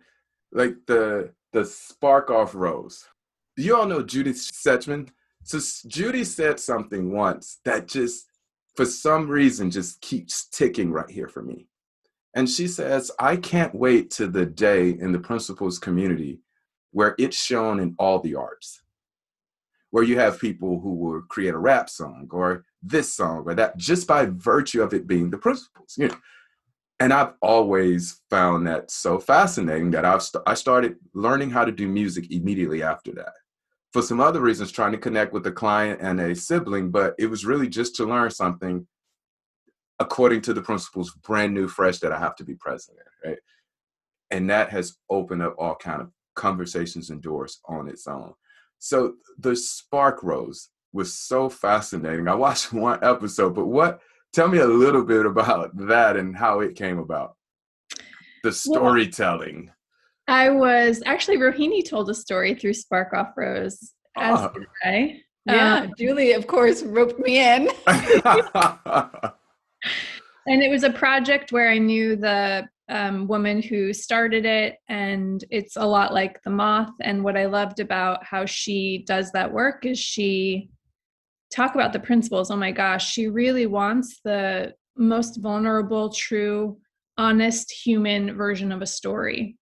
like 0.53 0.77
the 0.87 1.33
the 1.53 1.65
spark 1.65 2.31
off 2.31 2.55
rose. 2.55 3.07
You 3.57 3.77
all 3.77 3.87
know 3.87 4.03
Judy 4.03 4.33
Sedgeman. 4.33 5.09
So 5.45 5.59
Judy 5.89 6.25
said 6.25 6.61
something 6.61 7.13
once 7.13 7.61
that 7.65 7.89
just, 7.89 8.27
for 8.75 8.85
some 8.85 9.29
reason, 9.29 9.71
just 9.71 10.01
keeps 10.01 10.49
ticking 10.49 10.91
right 10.91 11.09
here 11.09 11.29
for 11.29 11.43
me. 11.43 11.69
And 12.35 12.51
she 12.51 12.69
says, 12.69 13.11
I 13.19 13.37
can't 13.37 13.75
wait 13.75 14.11
to 14.13 14.27
the 14.27 14.45
day 14.45 14.91
in 14.91 15.13
the 15.13 15.19
principals 15.19 15.79
community 15.79 16.41
where 16.91 17.15
it's 17.19 17.43
shown 17.43 17.81
in 17.81 17.95
all 17.99 18.19
the 18.19 18.35
arts, 18.35 18.83
where 19.91 20.05
you 20.05 20.19
have 20.19 20.39
people 20.39 20.81
who 20.81 20.95
will 20.95 21.23
create 21.23 21.55
a 21.55 21.59
rap 21.59 21.89
song 21.89 22.29
or 22.31 22.65
this 22.83 23.15
song 23.15 23.45
or 23.47 23.55
that 23.55 23.79
just 23.79 24.07
by 24.07 24.27
virtue 24.27 24.83
of 24.83 24.93
it 24.93 25.07
being 25.07 25.31
the 25.31 25.39
principals. 25.39 25.95
You 25.97 26.09
know, 26.09 26.17
and 26.99 27.13
I've 27.13 27.35
always 27.43 28.23
found 28.31 28.67
that 28.67 28.91
so 28.91 29.19
fascinating 29.19 29.91
that 29.91 30.05
I've 30.05 30.23
st- 30.23 30.45
I 30.47 30.55
started 30.55 30.97
learning 31.13 31.51
how 31.51 31.65
to 31.65 31.73
do 31.73 31.87
music 31.87 32.31
immediately 32.31 32.83
after 32.83 33.13
that. 33.13 33.33
For 33.93 34.03
some 34.03 34.21
other 34.21 34.41
reasons, 34.41 34.73
trying 34.73 34.93
to 34.93 34.99
connect 34.99 35.33
with 35.33 35.47
a 35.47 35.53
client 35.53 36.01
and 36.01 36.21
a 36.21 36.35
sibling, 36.35 36.91
but 36.91 37.15
it 37.19 37.27
was 37.27 37.45
really 37.45 37.69
just 37.69 37.97
to 37.97 38.05
learn 38.05 38.31
something 38.31 38.87
according 39.99 40.43
to 40.43 40.53
the 40.53 40.63
principles, 40.63 41.13
brand 41.23 41.55
new, 41.55 41.69
fresh, 41.69 41.99
that 42.01 42.13
I 42.13 42.19
have 42.19 42.37
to 42.37 42.45
be 42.45 42.55
present 42.55 42.99
in, 42.99 43.31
right? 43.31 43.39
And 44.31 44.51
that 44.51 44.71
has 44.71 44.97
opened 45.09 45.43
up 45.43 45.55
all 45.59 45.75
kind 45.75 46.03
of 46.03 46.11
conversations 46.35 47.11
and 47.11 47.23
doors 47.23 47.61
on 47.67 47.89
its 47.89 48.07
own. 48.07 48.35
So 48.79 49.15
the 49.39 49.57
spark 49.57 50.23
rose 50.23 50.69
was 50.93 51.15
so 51.15 51.49
fascinating. 51.49 52.29
I 52.29 52.35
watched 52.35 52.73
one 52.73 53.03
episode, 53.03 53.55
but 53.55 53.67
what 53.67 54.01
Tell 54.37 54.49
me 54.49 54.59
a 54.59 54.67
little 54.67 55.03
bit 55.03 55.25
about 55.25 55.75
that 55.89 56.19
and 56.19 56.37
how 56.37 56.61
it 56.61 56.77
came 56.77 56.99
about. 56.99 57.37
The 58.45 58.53
storytelling. 58.53 59.71
Well, 60.29 60.37
I 60.37 60.51
was 60.51 61.03
actually 61.07 61.39
Rohini 61.39 61.83
told 61.83 62.11
a 62.11 62.15
story 62.15 62.55
through 62.55 62.75
Spark 62.75 63.15
Off 63.15 63.29
Rose. 63.35 63.95
As 64.15 64.39
oh. 64.39 64.53
I. 64.85 65.23
Yeah, 65.47 65.77
um, 65.77 65.95
Julie, 65.97 66.33
of 66.33 66.47
course, 66.47 66.83
roped 66.83 67.19
me 67.19 67.39
in. 67.39 67.71
and 67.87 68.13
it 70.47 70.71
was 70.71 70.83
a 70.83 70.91
project 70.91 71.51
where 71.51 71.71
I 71.71 71.79
knew 71.79 72.15
the 72.15 72.69
um, 72.91 73.27
woman 73.29 73.63
who 73.63 73.95
started 73.95 74.45
it, 74.45 74.77
and 74.91 75.43
it's 75.51 75.77
a 75.77 75.87
lot 75.87 76.13
like 76.13 76.43
the 76.43 76.51
moth. 76.51 76.93
And 77.01 77.25
what 77.25 77.39
I 77.39 77.47
loved 77.47 77.81
about 77.81 78.23
how 78.23 78.45
she 78.45 79.03
does 79.07 79.33
that 79.33 79.51
work 79.51 79.87
is 79.87 79.99
she 79.99 80.69
talk 81.57 81.75
about 81.75 81.93
the 81.93 81.99
principles 81.99 82.51
oh 82.51 82.57
my 82.57 82.71
gosh 82.71 83.11
she 83.11 83.29
really 83.29 83.67
wants 83.67 84.21
the 84.25 84.73
most 84.97 85.41
vulnerable 85.41 86.11
true 86.11 86.77
honest 87.19 87.71
human 87.71 88.37
version 88.37 88.73
of 88.73 88.83
a 88.83 88.87
story. 88.87 89.57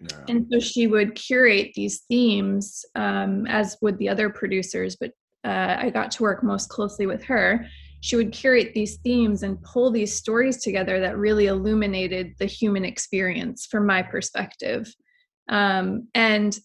Yeah. 0.00 0.24
And 0.28 0.46
so 0.50 0.60
she 0.60 0.86
would 0.86 1.14
curate 1.14 1.72
these 1.74 2.00
themes, 2.08 2.84
um, 2.94 3.46
as 3.46 3.76
would 3.80 3.98
the 3.98 4.08
other 4.08 4.28
producers, 4.28 4.96
but 4.96 5.12
uh, 5.44 5.76
I 5.78 5.90
got 5.90 6.10
to 6.12 6.22
work 6.22 6.42
most 6.42 6.68
closely 6.68 7.06
with 7.06 7.22
her. 7.24 7.66
She 8.00 8.16
would 8.16 8.32
curate 8.32 8.74
these 8.74 8.98
themes 8.98 9.42
and 9.42 9.62
pull 9.62 9.90
these 9.90 10.14
stories 10.14 10.62
together 10.62 11.00
that 11.00 11.16
really 11.16 11.46
illuminated 11.46 12.34
the 12.38 12.46
human 12.46 12.84
experience 12.84 13.66
from 13.66 13.86
my 13.86 14.02
perspective. 14.02 14.92
Um, 15.48 16.08
and 16.14 16.58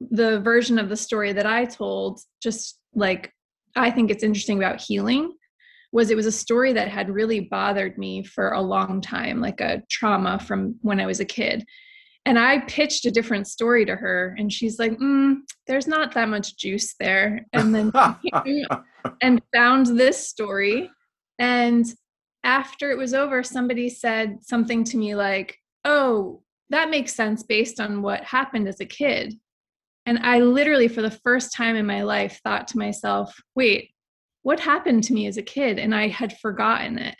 the 0.00 0.40
version 0.40 0.78
of 0.78 0.88
the 0.88 0.96
story 0.96 1.32
that 1.32 1.46
I 1.46 1.64
told, 1.64 2.20
just 2.40 2.78
like 2.94 3.32
I 3.76 3.90
think 3.90 4.10
it's 4.10 4.24
interesting 4.24 4.58
about 4.58 4.80
healing, 4.80 5.34
was 5.92 6.10
it 6.10 6.16
was 6.16 6.26
a 6.26 6.32
story 6.32 6.72
that 6.72 6.88
had 6.88 7.10
really 7.10 7.40
bothered 7.40 7.96
me 7.98 8.24
for 8.24 8.50
a 8.50 8.60
long 8.60 9.00
time, 9.00 9.40
like 9.40 9.60
a 9.60 9.82
trauma 9.90 10.38
from 10.38 10.76
when 10.82 11.00
I 11.00 11.06
was 11.06 11.20
a 11.20 11.24
kid 11.24 11.64
and 12.26 12.40
I 12.40 12.58
pitched 12.58 13.06
a 13.06 13.10
different 13.10 13.46
story 13.46 13.86
to 13.86 13.94
her, 13.94 14.34
and 14.36 14.52
she's 14.52 14.80
like, 14.80 14.98
mm, 14.98 15.36
"There's 15.68 15.86
not 15.86 16.12
that 16.14 16.28
much 16.28 16.56
juice 16.56 16.94
there." 16.98 17.46
And 17.52 17.72
then 17.72 17.92
and 19.22 19.40
found 19.54 19.86
this 19.86 20.28
story, 20.28 20.90
and 21.38 21.86
after 22.42 22.90
it 22.90 22.98
was 22.98 23.14
over, 23.14 23.44
somebody 23.44 23.88
said 23.88 24.38
something 24.42 24.82
to 24.84 24.96
me 24.96 25.14
like, 25.14 25.56
"Oh, 25.84 26.42
that 26.70 26.90
makes 26.90 27.14
sense 27.14 27.44
based 27.44 27.78
on 27.78 28.02
what 28.02 28.24
happened 28.24 28.66
as 28.66 28.80
a 28.80 28.86
kid." 28.86 29.34
And 30.06 30.20
I 30.20 30.40
literally, 30.40 30.88
for 30.88 31.02
the 31.02 31.10
first 31.10 31.52
time 31.52 31.76
in 31.76 31.84
my 31.84 32.02
life, 32.02 32.40
thought 32.44 32.68
to 32.68 32.78
myself, 32.78 33.34
"Wait, 33.54 33.90
what 34.42 34.60
happened 34.60 35.04
to 35.04 35.12
me 35.12 35.26
as 35.26 35.36
a 35.36 35.42
kid?" 35.42 35.78
And 35.78 35.94
I 35.94 36.08
had 36.08 36.38
forgotten 36.38 36.98
it. 36.98 37.16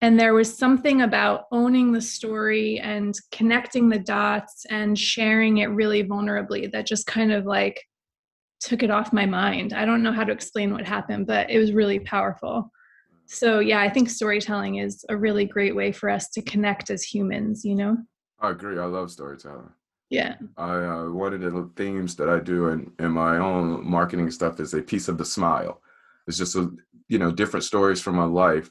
And 0.00 0.18
there 0.18 0.34
was 0.34 0.56
something 0.56 1.02
about 1.02 1.44
owning 1.52 1.92
the 1.92 2.00
story 2.00 2.80
and 2.80 3.14
connecting 3.30 3.88
the 3.88 3.98
dots 4.00 4.64
and 4.70 4.98
sharing 4.98 5.58
it 5.58 5.66
really 5.66 6.02
vulnerably 6.04 6.70
that 6.72 6.86
just 6.86 7.06
kind 7.06 7.32
of 7.32 7.44
like 7.44 7.80
took 8.60 8.82
it 8.82 8.90
off 8.90 9.12
my 9.12 9.26
mind. 9.26 9.72
I 9.72 9.84
don't 9.84 10.02
know 10.02 10.12
how 10.12 10.24
to 10.24 10.32
explain 10.32 10.72
what 10.72 10.86
happened 10.86 11.26
but 11.26 11.50
it 11.50 11.58
was 11.58 11.72
really 11.72 11.98
powerful. 12.00 12.70
So 13.26 13.60
yeah 13.60 13.80
i 13.80 13.88
think 13.88 14.10
storytelling 14.10 14.76
is 14.76 15.04
a 15.08 15.16
really 15.16 15.44
great 15.46 15.74
way 15.76 15.92
for 15.92 16.10
us 16.10 16.28
to 16.30 16.42
connect 16.42 16.90
as 16.90 17.02
humans 17.02 17.64
you 17.64 17.74
know? 17.74 17.96
I 18.40 18.50
agree. 18.50 18.78
I 18.78 18.84
love 18.86 19.10
storytelling 19.10 19.70
yeah 20.12 20.36
i 20.56 20.74
uh, 20.74 21.04
one 21.08 21.32
of 21.32 21.40
the 21.40 21.70
themes 21.76 22.14
that 22.16 22.28
i 22.28 22.38
do 22.38 22.68
in, 22.68 22.90
in 22.98 23.10
my 23.10 23.38
own 23.38 23.84
marketing 23.84 24.30
stuff 24.30 24.60
is 24.60 24.74
a 24.74 24.82
piece 24.82 25.08
of 25.08 25.18
the 25.18 25.24
smile 25.24 25.80
it's 26.26 26.38
just 26.38 26.56
a 26.56 26.70
you 27.08 27.18
know 27.18 27.30
different 27.30 27.64
stories 27.64 28.00
from 28.00 28.16
my 28.16 28.24
life 28.24 28.70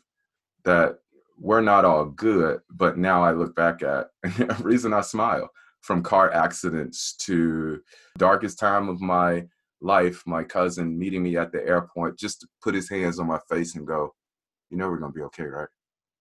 that 0.63 0.99
we're 1.41 1.61
not 1.61 1.85
all 1.85 2.05
good, 2.05 2.61
but 2.69 2.97
now 2.97 3.23
I 3.23 3.31
look 3.31 3.55
back 3.55 3.81
at 3.81 4.07
a 4.23 4.55
reason 4.61 4.93
I 4.93 5.01
smile 5.01 5.49
from 5.81 6.03
car 6.03 6.31
accidents 6.31 7.15
to 7.17 7.81
darkest 8.17 8.59
time 8.59 8.87
of 8.87 9.01
my 9.01 9.47
life, 9.81 10.21
my 10.27 10.43
cousin 10.43 10.97
meeting 10.97 11.23
me 11.23 11.37
at 11.37 11.51
the 11.51 11.65
airport 11.67 12.19
just 12.19 12.41
to 12.41 12.47
put 12.61 12.75
his 12.75 12.87
hands 12.87 13.17
on 13.19 13.25
my 13.25 13.39
face 13.49 13.75
and 13.75 13.87
go, 13.87 14.13
you 14.69 14.77
know, 14.77 14.87
we're 14.87 14.99
going 14.99 15.11
to 15.11 15.17
be 15.17 15.23
okay, 15.23 15.43
right? 15.43 15.67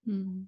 Mm-hmm. 0.08 0.44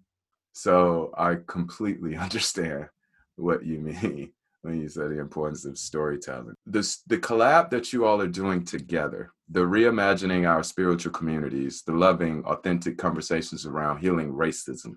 So 0.54 1.12
I 1.18 1.36
completely 1.46 2.16
understand 2.26 2.88
what 3.36 3.66
you 3.66 3.78
mean 3.78 4.32
when 4.62 4.80
you 4.80 4.88
said 4.88 5.10
the 5.10 5.20
importance 5.20 5.64
of 5.64 5.76
storytelling. 5.76 6.54
This 6.66 7.02
the 7.06 7.18
collab 7.18 7.70
that 7.70 7.92
you 7.92 8.04
all 8.04 8.20
are 8.20 8.26
doing 8.26 8.64
together, 8.64 9.32
the 9.50 9.60
reimagining 9.60 10.48
our 10.48 10.62
spiritual 10.62 11.12
communities, 11.12 11.82
the 11.86 11.92
loving, 11.92 12.44
authentic 12.44 12.96
conversations 12.96 13.66
around 13.66 13.98
healing 13.98 14.32
racism. 14.32 14.94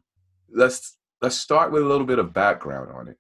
Let's 0.50 0.98
let's 1.22 1.36
start 1.36 1.72
with 1.72 1.84
a 1.84 1.88
little 1.88 2.06
bit 2.06 2.20
of 2.20 2.34
background 2.34 2.92
on 2.92 3.08
it 3.08 3.18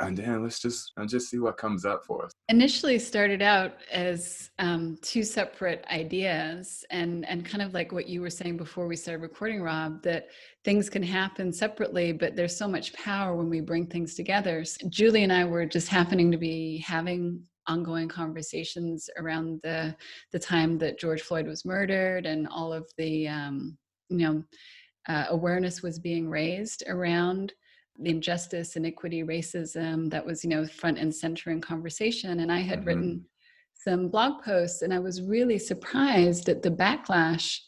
and 0.00 0.16
then 0.16 0.42
let's 0.42 0.60
just 0.60 0.92
and 0.96 1.08
just 1.08 1.28
see 1.28 1.38
what 1.38 1.56
comes 1.56 1.84
up 1.84 2.04
for 2.04 2.24
us. 2.24 2.32
Initially 2.48 2.98
started 2.98 3.42
out 3.42 3.74
as 3.92 4.50
um, 4.58 4.98
two 5.02 5.22
separate 5.22 5.84
ideas 5.90 6.84
and 6.90 7.26
and 7.28 7.44
kind 7.44 7.62
of 7.62 7.74
like 7.74 7.92
what 7.92 8.08
you 8.08 8.20
were 8.20 8.30
saying 8.30 8.56
before 8.56 8.86
we 8.86 8.96
started 8.96 9.22
recording 9.22 9.62
rob 9.62 10.02
that 10.02 10.28
things 10.64 10.88
can 10.88 11.02
happen 11.02 11.52
separately 11.52 12.12
but 12.12 12.34
there's 12.34 12.56
so 12.56 12.66
much 12.66 12.92
power 12.94 13.36
when 13.36 13.48
we 13.48 13.60
bring 13.60 13.86
things 13.86 14.14
together. 14.14 14.64
So 14.64 14.88
julie 14.88 15.24
and 15.24 15.32
i 15.32 15.44
were 15.44 15.66
just 15.66 15.88
happening 15.88 16.30
to 16.30 16.38
be 16.38 16.78
having 16.78 17.42
ongoing 17.66 18.08
conversations 18.08 19.08
around 19.18 19.60
the 19.62 19.94
the 20.32 20.38
time 20.38 20.78
that 20.78 20.98
george 20.98 21.20
floyd 21.20 21.46
was 21.46 21.64
murdered 21.64 22.26
and 22.26 22.48
all 22.48 22.72
of 22.72 22.90
the 22.96 23.28
um, 23.28 23.76
you 24.08 24.18
know 24.18 24.42
uh, 25.08 25.26
awareness 25.30 25.82
was 25.82 25.98
being 25.98 26.28
raised 26.28 26.82
around 26.88 27.52
injustice, 28.04 28.76
inequity, 28.76 29.22
racism 29.22 30.10
that 30.10 30.24
was, 30.24 30.44
you 30.44 30.50
know, 30.50 30.66
front 30.66 30.98
and 30.98 31.14
center 31.14 31.50
in 31.50 31.60
conversation. 31.60 32.40
And 32.40 32.50
I 32.50 32.60
had 32.60 32.80
mm-hmm. 32.80 32.88
written 32.88 33.24
some 33.74 34.08
blog 34.08 34.42
posts 34.42 34.82
and 34.82 34.92
I 34.92 34.98
was 34.98 35.22
really 35.22 35.58
surprised 35.58 36.48
at 36.48 36.62
the 36.62 36.70
backlash 36.70 37.58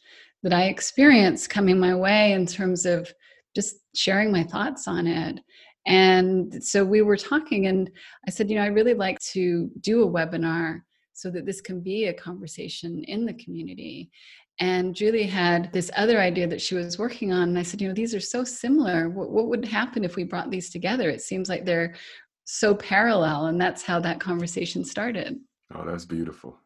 that 0.42 0.52
I 0.52 0.64
experienced 0.64 1.50
coming 1.50 1.78
my 1.78 1.94
way 1.94 2.32
in 2.32 2.46
terms 2.46 2.84
of 2.84 3.12
just 3.54 3.76
sharing 3.94 4.32
my 4.32 4.42
thoughts 4.42 4.88
on 4.88 5.06
it. 5.06 5.40
And 5.86 6.62
so 6.62 6.84
we 6.84 7.02
were 7.02 7.16
talking, 7.16 7.66
and 7.66 7.90
I 8.26 8.30
said, 8.30 8.48
you 8.48 8.56
know, 8.56 8.62
I 8.62 8.68
really 8.68 8.94
like 8.94 9.18
to 9.32 9.70
do 9.80 10.02
a 10.02 10.10
webinar 10.10 10.80
so 11.12 11.30
that 11.30 11.44
this 11.46 11.60
can 11.60 11.80
be 11.80 12.06
a 12.06 12.14
conversation 12.14 13.04
in 13.04 13.26
the 13.26 13.34
community. 13.34 14.10
And 14.62 14.94
Julie 14.94 15.26
had 15.26 15.72
this 15.72 15.90
other 15.96 16.20
idea 16.20 16.46
that 16.46 16.60
she 16.60 16.76
was 16.76 16.96
working 16.96 17.32
on. 17.32 17.48
And 17.48 17.58
I 17.58 17.64
said, 17.64 17.80
you 17.80 17.88
know, 17.88 17.94
these 17.94 18.14
are 18.14 18.20
so 18.20 18.44
similar. 18.44 19.08
What, 19.08 19.30
what 19.30 19.48
would 19.48 19.64
happen 19.64 20.04
if 20.04 20.14
we 20.14 20.22
brought 20.22 20.52
these 20.52 20.70
together? 20.70 21.10
It 21.10 21.20
seems 21.20 21.48
like 21.48 21.64
they're 21.64 21.96
so 22.44 22.72
parallel. 22.72 23.46
And 23.46 23.60
that's 23.60 23.82
how 23.82 23.98
that 23.98 24.20
conversation 24.20 24.84
started. 24.84 25.40
Oh, 25.74 25.84
that's 25.84 26.04
beautiful. 26.04 26.60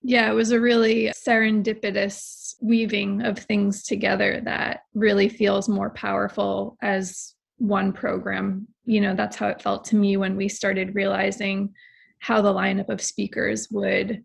Yeah, 0.00 0.30
it 0.30 0.34
was 0.34 0.52
a 0.52 0.60
really 0.60 1.06
serendipitous 1.08 2.54
weaving 2.62 3.22
of 3.22 3.40
things 3.40 3.82
together 3.82 4.40
that 4.44 4.82
really 4.94 5.28
feels 5.28 5.68
more 5.68 5.90
powerful 5.90 6.76
as 6.82 7.34
one 7.56 7.92
program. 7.92 8.68
You 8.84 9.00
know, 9.00 9.16
that's 9.16 9.34
how 9.34 9.48
it 9.48 9.60
felt 9.60 9.84
to 9.86 9.96
me 9.96 10.16
when 10.18 10.36
we 10.36 10.48
started 10.48 10.94
realizing 10.94 11.74
how 12.20 12.42
the 12.42 12.54
lineup 12.54 12.90
of 12.90 13.02
speakers 13.02 13.66
would 13.72 14.22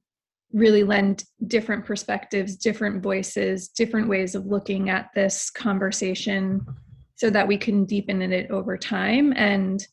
really 0.54 0.84
lend 0.84 1.26
different 1.48 1.84
perspectives, 1.86 2.56
different 2.56 3.02
voices, 3.02 3.70
different 3.70 4.08
ways 4.08 4.36
of 4.36 4.46
looking 4.46 4.90
at 4.90 5.10
this 5.16 5.50
conversation 5.50 6.66
so 7.16 7.30
that 7.30 7.48
we 7.48 7.58
can 7.58 7.86
deepen 7.86 8.22
it 8.22 8.52
over 8.52 8.78
time. 8.78 9.34
And 9.36 9.86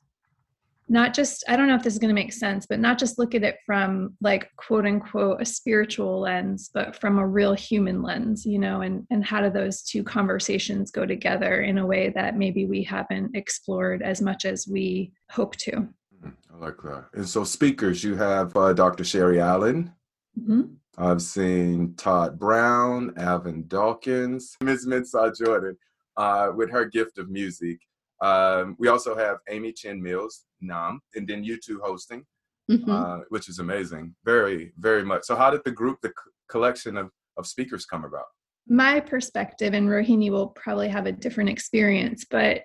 not 0.90 1.14
just 1.14 1.45
i 1.49 1.57
don't 1.57 1.69
know 1.69 1.76
if 1.76 1.83
this 1.83 1.93
is 1.93 1.99
going 1.99 2.14
to 2.14 2.21
make 2.21 2.33
sense 2.33 2.67
but 2.67 2.81
not 2.81 2.99
just 2.99 3.19
look 3.19 3.35
at 3.35 3.45
it 3.45 3.57
from 3.64 4.14
like 4.21 4.50
quote 4.57 4.85
unquote 4.85 5.40
a 5.40 5.45
spiritual 5.45 6.21
lens 6.21 6.69
but 6.75 6.97
from 6.97 7.19
a 7.19 7.26
real 7.26 7.55
human 7.55 8.02
lens 8.02 8.45
you 8.45 8.59
know 8.59 8.83
and 8.83 9.07
and 9.11 9.25
how 9.25 9.40
do 9.40 9.49
those 9.49 9.83
two 9.83 10.02
conversations 10.02 10.90
go 10.90 11.07
together 11.07 11.62
in 11.62 11.79
a 11.79 11.87
way 11.87 12.11
that 12.11 12.37
maybe 12.37 12.67
we 12.67 12.83
haven't 12.83 13.35
explored 13.35 14.02
as 14.02 14.21
much 14.21 14.45
as 14.45 14.67
we 14.67 15.12
hope 15.31 15.55
to. 15.57 15.71
Mm, 15.71 16.33
i 16.52 16.57
like 16.59 16.83
that. 16.83 17.07
And 17.14 17.29
so 17.29 17.45
speakers 17.45 18.02
you 18.02 18.17
have 18.17 18.55
uh, 18.57 18.73
dr 18.73 19.05
sherry 19.05 19.40
allen 19.40 19.93
Mm-hmm. 20.39 20.63
I've 20.99 21.23
seen 21.23 21.95
Todd 21.97 22.39
Brown, 22.39 23.15
Alvin 23.17 23.67
Dawkins, 23.69 24.57
Ms. 24.63 24.87
Minsah 24.87 25.37
Jordan 25.37 25.77
uh, 26.17 26.53
with 26.55 26.71
her 26.71 26.85
gift 26.85 27.19
of 27.19 27.31
music. 27.31 27.79
Um, 28.21 28.77
we 28.79 28.89
also 28.89 29.17
have 29.17 29.39
Amy 29.49 29.73
Chen 29.73 30.03
Mills, 30.03 30.45
Nam, 30.61 31.01
and 31.15 31.27
then 31.27 31.43
you 31.43 31.59
two 31.59 31.81
hosting, 31.83 32.25
mm-hmm. 32.71 32.91
uh, 32.91 33.21
which 33.31 33.49
is 33.49 33.61
amazing. 33.61 34.15
Very, 34.25 34.73
very 34.79 35.05
much. 35.05 35.23
So, 35.25 35.37
how 35.37 35.51
did 35.51 35.63
the 35.65 35.71
group, 35.71 35.99
the 36.03 36.13
collection 36.51 36.97
of, 36.99 37.11
of 37.39 37.47
speakers 37.47 37.87
come 37.87 38.05
about? 38.05 38.27
My 38.69 39.01
perspective, 39.01 39.73
and 39.73 39.89
Rohini 39.89 40.31
will 40.31 40.49
probably 40.49 40.89
have 40.89 41.07
a 41.07 41.13
different 41.13 41.49
experience, 41.49 42.27
but 42.31 42.63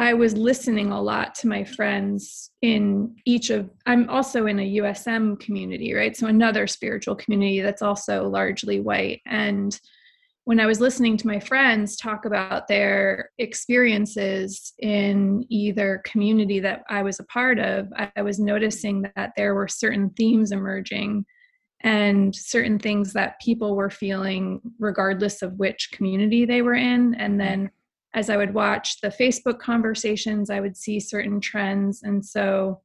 I 0.00 0.14
was 0.14 0.34
listening 0.34 0.92
a 0.92 1.02
lot 1.02 1.34
to 1.36 1.46
my 1.46 1.62
friends 1.62 2.52
in 2.62 3.16
each 3.26 3.50
of, 3.50 3.68
I'm 3.84 4.08
also 4.08 4.46
in 4.46 4.58
a 4.58 4.76
USM 4.76 5.38
community, 5.38 5.92
right? 5.92 6.16
So 6.16 6.26
another 6.26 6.66
spiritual 6.66 7.14
community 7.14 7.60
that's 7.60 7.82
also 7.82 8.26
largely 8.26 8.80
white. 8.80 9.20
And 9.26 9.78
when 10.44 10.58
I 10.58 10.64
was 10.64 10.80
listening 10.80 11.18
to 11.18 11.26
my 11.26 11.38
friends 11.38 11.98
talk 11.98 12.24
about 12.24 12.66
their 12.66 13.28
experiences 13.36 14.72
in 14.78 15.44
either 15.50 16.00
community 16.06 16.60
that 16.60 16.82
I 16.88 17.02
was 17.02 17.20
a 17.20 17.24
part 17.24 17.58
of, 17.58 17.92
I 18.16 18.22
was 18.22 18.40
noticing 18.40 19.04
that 19.16 19.32
there 19.36 19.54
were 19.54 19.68
certain 19.68 20.08
themes 20.16 20.50
emerging 20.50 21.26
and 21.82 22.34
certain 22.34 22.78
things 22.78 23.12
that 23.12 23.38
people 23.42 23.76
were 23.76 23.90
feeling 23.90 24.62
regardless 24.78 25.42
of 25.42 25.58
which 25.58 25.90
community 25.92 26.46
they 26.46 26.62
were 26.62 26.74
in. 26.74 27.14
And 27.16 27.38
then 27.38 27.70
as 28.14 28.28
I 28.28 28.36
would 28.36 28.54
watch 28.54 29.00
the 29.00 29.08
Facebook 29.08 29.58
conversations, 29.58 30.50
I 30.50 30.60
would 30.60 30.76
see 30.76 30.98
certain 31.00 31.40
trends. 31.40 32.02
And 32.02 32.24
so 32.24 32.80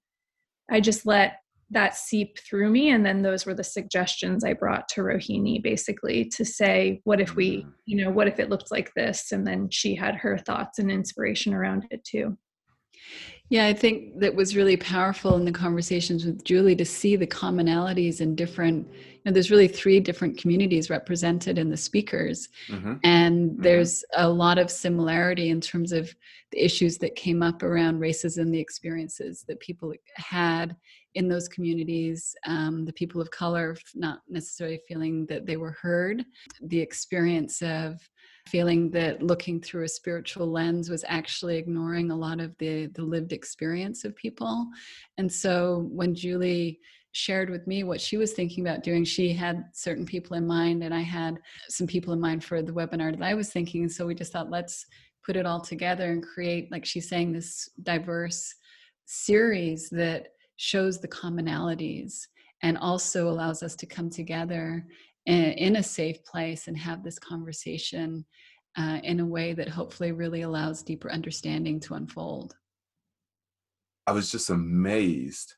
I 0.70 0.80
just 0.80 1.06
let 1.06 1.40
that 1.72 1.96
seep 1.96 2.38
through 2.40 2.70
me 2.70 2.90
and 2.90 3.06
then 3.06 3.24
those 3.24 3.46
were 3.46 3.56
the 3.56 3.64
suggestions 3.64 4.44
i 4.44 4.54
brought 4.54 4.88
to 4.88 5.02
rohini 5.02 5.62
basically 5.62 6.24
to 6.26 6.46
say 6.46 7.02
what 7.06 7.20
if 7.20 7.36
we 7.36 7.64
Mm. 7.64 7.74
you 7.86 8.04
know 8.04 8.12
what 8.12 8.28
if 8.28 8.40
it 8.40 8.50
looked 8.50 8.72
like 8.72 8.94
this 8.94 9.32
and 9.32 9.48
then 9.48 9.70
she 9.72 9.96
had 9.96 10.16
her 10.16 10.38
thoughts 10.38 10.78
and 10.78 10.92
inspiration 10.92 11.54
around 11.54 11.88
it 11.90 12.04
too 12.04 12.38
Yeah, 13.50 13.68
I 13.68 13.74
think 13.74 14.20
that 14.20 14.34
was 14.34 14.56
really 14.56 14.76
powerful 14.76 15.36
in 15.36 15.46
the 15.46 15.52
conversations 15.52 16.26
with 16.26 16.44
Julie 16.44 16.76
to 16.78 16.86
see 16.86 17.16
the 17.16 17.28
commonalities 17.28 18.20
in 18.20 18.36
different, 18.36 18.88
you 18.92 19.22
know, 19.26 19.32
there's 19.32 19.52
really 19.52 19.68
three 19.68 20.00
different 20.00 20.38
communities 20.38 20.90
represented 20.90 21.60
in 21.60 21.70
the 21.70 21.78
speakers. 21.78 22.50
Mhm. 22.70 23.00
And 23.04 23.56
there's 23.62 24.04
a 24.18 24.28
lot 24.28 24.58
of 24.58 24.72
similarity 24.72 25.50
in 25.50 25.62
terms 25.62 25.92
of 25.92 26.16
the 26.52 26.64
issues 26.64 26.98
that 27.00 27.16
came 27.16 27.44
up 27.44 27.62
around 27.62 28.00
racism, 28.00 28.52
the 28.52 28.60
experiences 28.60 29.46
that 29.48 29.60
people 29.60 29.94
had 30.16 30.76
in 31.16 31.30
those 31.30 31.48
communities, 31.48 32.36
um, 32.46 32.86
the 32.86 32.94
people 32.94 33.22
of 33.22 33.32
color 33.32 33.76
not 33.96 34.20
necessarily 34.30 34.80
feeling 34.88 35.26
that 35.28 35.46
they 35.46 35.58
were 35.58 35.76
heard, 35.82 36.24
the 36.62 36.80
experience 36.80 37.62
of 37.62 38.00
feeling 38.48 38.92
that 38.92 39.24
looking 39.24 39.60
through 39.60 39.84
a 39.84 39.88
spiritual 39.88 40.52
lens 40.52 40.90
was 40.90 41.04
actually 41.08 41.58
ignoring 41.58 42.12
a 42.12 42.16
lot 42.16 42.40
of 42.40 42.56
the 42.60 42.88
the 42.88 43.02
lived 43.02 43.34
experience 43.34 44.06
of 44.06 44.16
people. 44.16 44.68
And 45.18 45.32
so 45.32 45.88
when 45.92 46.14
julie 46.14 46.80
shared 47.14 47.50
with 47.50 47.66
me 47.66 47.84
what 47.84 48.02
she 48.02 48.18
was 48.18 48.34
thinking 48.34 48.68
about 48.68 48.84
doing 48.84 49.06
she 49.06 49.32
had 49.32 49.64
certain 49.74 50.06
people 50.06 50.36
in 50.36 50.46
mind 50.46 50.84
and 50.84 50.94
i 50.94 51.00
had 51.00 51.40
some 51.70 51.88
people 51.88 52.12
in 52.12 52.20
mind 52.20 52.44
for 52.44 52.62
the 52.62 52.74
webinar 52.74 53.18
that 53.18 53.26
i 53.26 53.34
was 53.34 53.52
thinking. 53.52 53.88
So 53.88 54.06
we 54.06 54.14
just 54.14 54.34
thought 54.34 54.52
let's 54.52 54.86
put 55.26 55.38
it 55.38 55.46
all 55.46 55.62
together 55.62 56.12
and 56.12 56.22
create 56.22 56.72
like 56.72 56.86
she's 56.86 57.10
saying 57.10 57.32
this 57.32 57.70
diverse 57.84 58.54
series 59.06 59.90
that 59.90 60.28
shows 60.58 61.00
the 61.00 61.08
commonalities 61.08 62.28
and 62.64 62.78
also 62.78 63.30
allows 63.30 63.64
us 63.64 63.76
to 63.76 63.86
come 63.86 64.10
together 64.10 64.86
in, 65.26 65.76
a 65.76 65.84
safe 65.84 66.24
place 66.24 66.68
and 66.68 66.78
have 66.78 67.04
this 67.04 67.20
conversation 67.20 68.26
uh, 68.78 69.00
in 69.04 69.20
a 69.20 69.26
way 69.26 69.54
that 69.54 69.68
hopefully 69.68 70.12
really 70.12 70.42
allows 70.42 70.84
deeper 70.84 71.12
understanding 71.12 71.80
to 71.80 71.96
unfold. 71.96 72.56
I 74.08 74.12
was 74.12 74.32
just 74.32 74.50
amazed 74.50 75.56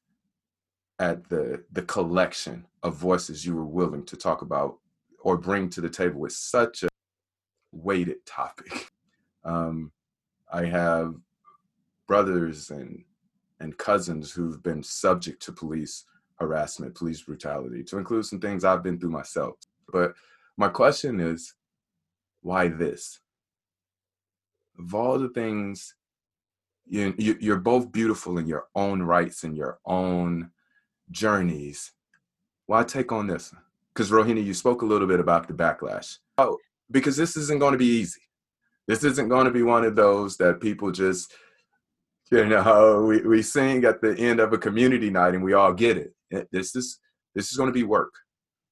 at 1.00 1.28
the 1.30 1.64
the 1.74 1.84
collection 1.84 2.66
of 2.82 2.96
voices 2.96 3.46
you 3.46 3.54
were 3.56 3.66
willing 3.66 4.04
to 4.06 4.18
talk 4.18 4.42
about 4.42 4.80
or 5.20 5.38
bring 5.38 5.70
to 5.70 5.82
the 5.82 5.90
table 5.90 6.20
with 6.20 6.32
such 6.32 6.84
a 6.84 6.88
weighted 7.72 8.26
topic. 8.26 8.92
Um, 9.44 9.94
I 10.52 10.66
have 10.66 11.16
brothers 12.06 12.70
and 12.70 13.06
and 13.60 13.78
cousins 13.78 14.32
who've 14.32 14.62
been 14.64 14.84
subject 14.84 15.42
to 15.44 15.52
police 15.52 16.06
harassment, 16.36 16.96
police 16.96 17.22
brutality, 17.22 17.84
to 17.84 17.98
include 17.98 18.26
some 18.26 18.40
things 18.40 18.64
I've 18.64 18.84
been 18.84 19.00
through 19.00 19.12
myself. 19.12 19.56
But 19.92 20.14
my 20.58 20.68
question 20.68 21.20
is, 21.20 21.56
why 22.42 22.68
this? 22.68 23.20
Of 24.80 24.94
all 24.94 25.18
the 25.18 25.30
things 25.30 25.96
you, 26.86 27.14
you 27.18 27.38
you're 27.40 27.58
both 27.58 27.92
beautiful 27.92 28.38
in 28.38 28.48
your 28.48 28.68
own 28.76 29.02
rights 29.02 29.44
and 29.44 29.58
your 29.58 29.80
own 29.86 30.52
journeys. 31.12 31.92
Why 32.66 32.84
take 32.84 33.12
on 33.12 33.28
this? 33.28 33.54
Because 33.94 34.12
Rohini, 34.12 34.44
you 34.44 34.54
spoke 34.54 34.82
a 34.82 34.86
little 34.86 35.08
bit 35.08 35.20
about 35.20 35.48
the 35.48 35.54
backlash. 35.54 36.18
Oh, 36.38 36.58
because 36.92 37.18
this 37.18 37.36
isn't 37.36 37.60
going 37.60 37.72
to 37.72 37.78
be 37.78 37.86
easy. 37.86 38.22
This 38.88 39.04
isn't 39.04 39.28
going 39.28 39.46
to 39.46 39.52
be 39.52 39.64
one 39.64 39.84
of 39.84 39.96
those 39.96 40.38
that 40.38 40.62
people 40.62 40.92
just, 40.92 41.34
you 42.32 42.46
know, 42.46 43.06
we, 43.08 43.22
we 43.22 43.42
sing 43.42 43.86
at 43.86 44.02
the 44.02 44.18
end 44.18 44.40
of 44.40 44.54
a 44.54 44.58
community 44.58 45.10
night 45.10 45.34
and 45.36 45.44
we 45.44 45.54
all 45.54 45.74
get 45.74 45.98
it. 45.98 46.14
This 46.52 46.76
is 46.76 47.00
this 47.36 47.52
is 47.52 47.58
going 47.58 47.68
to 47.68 47.74
be 47.74 47.84
work. 47.84 48.14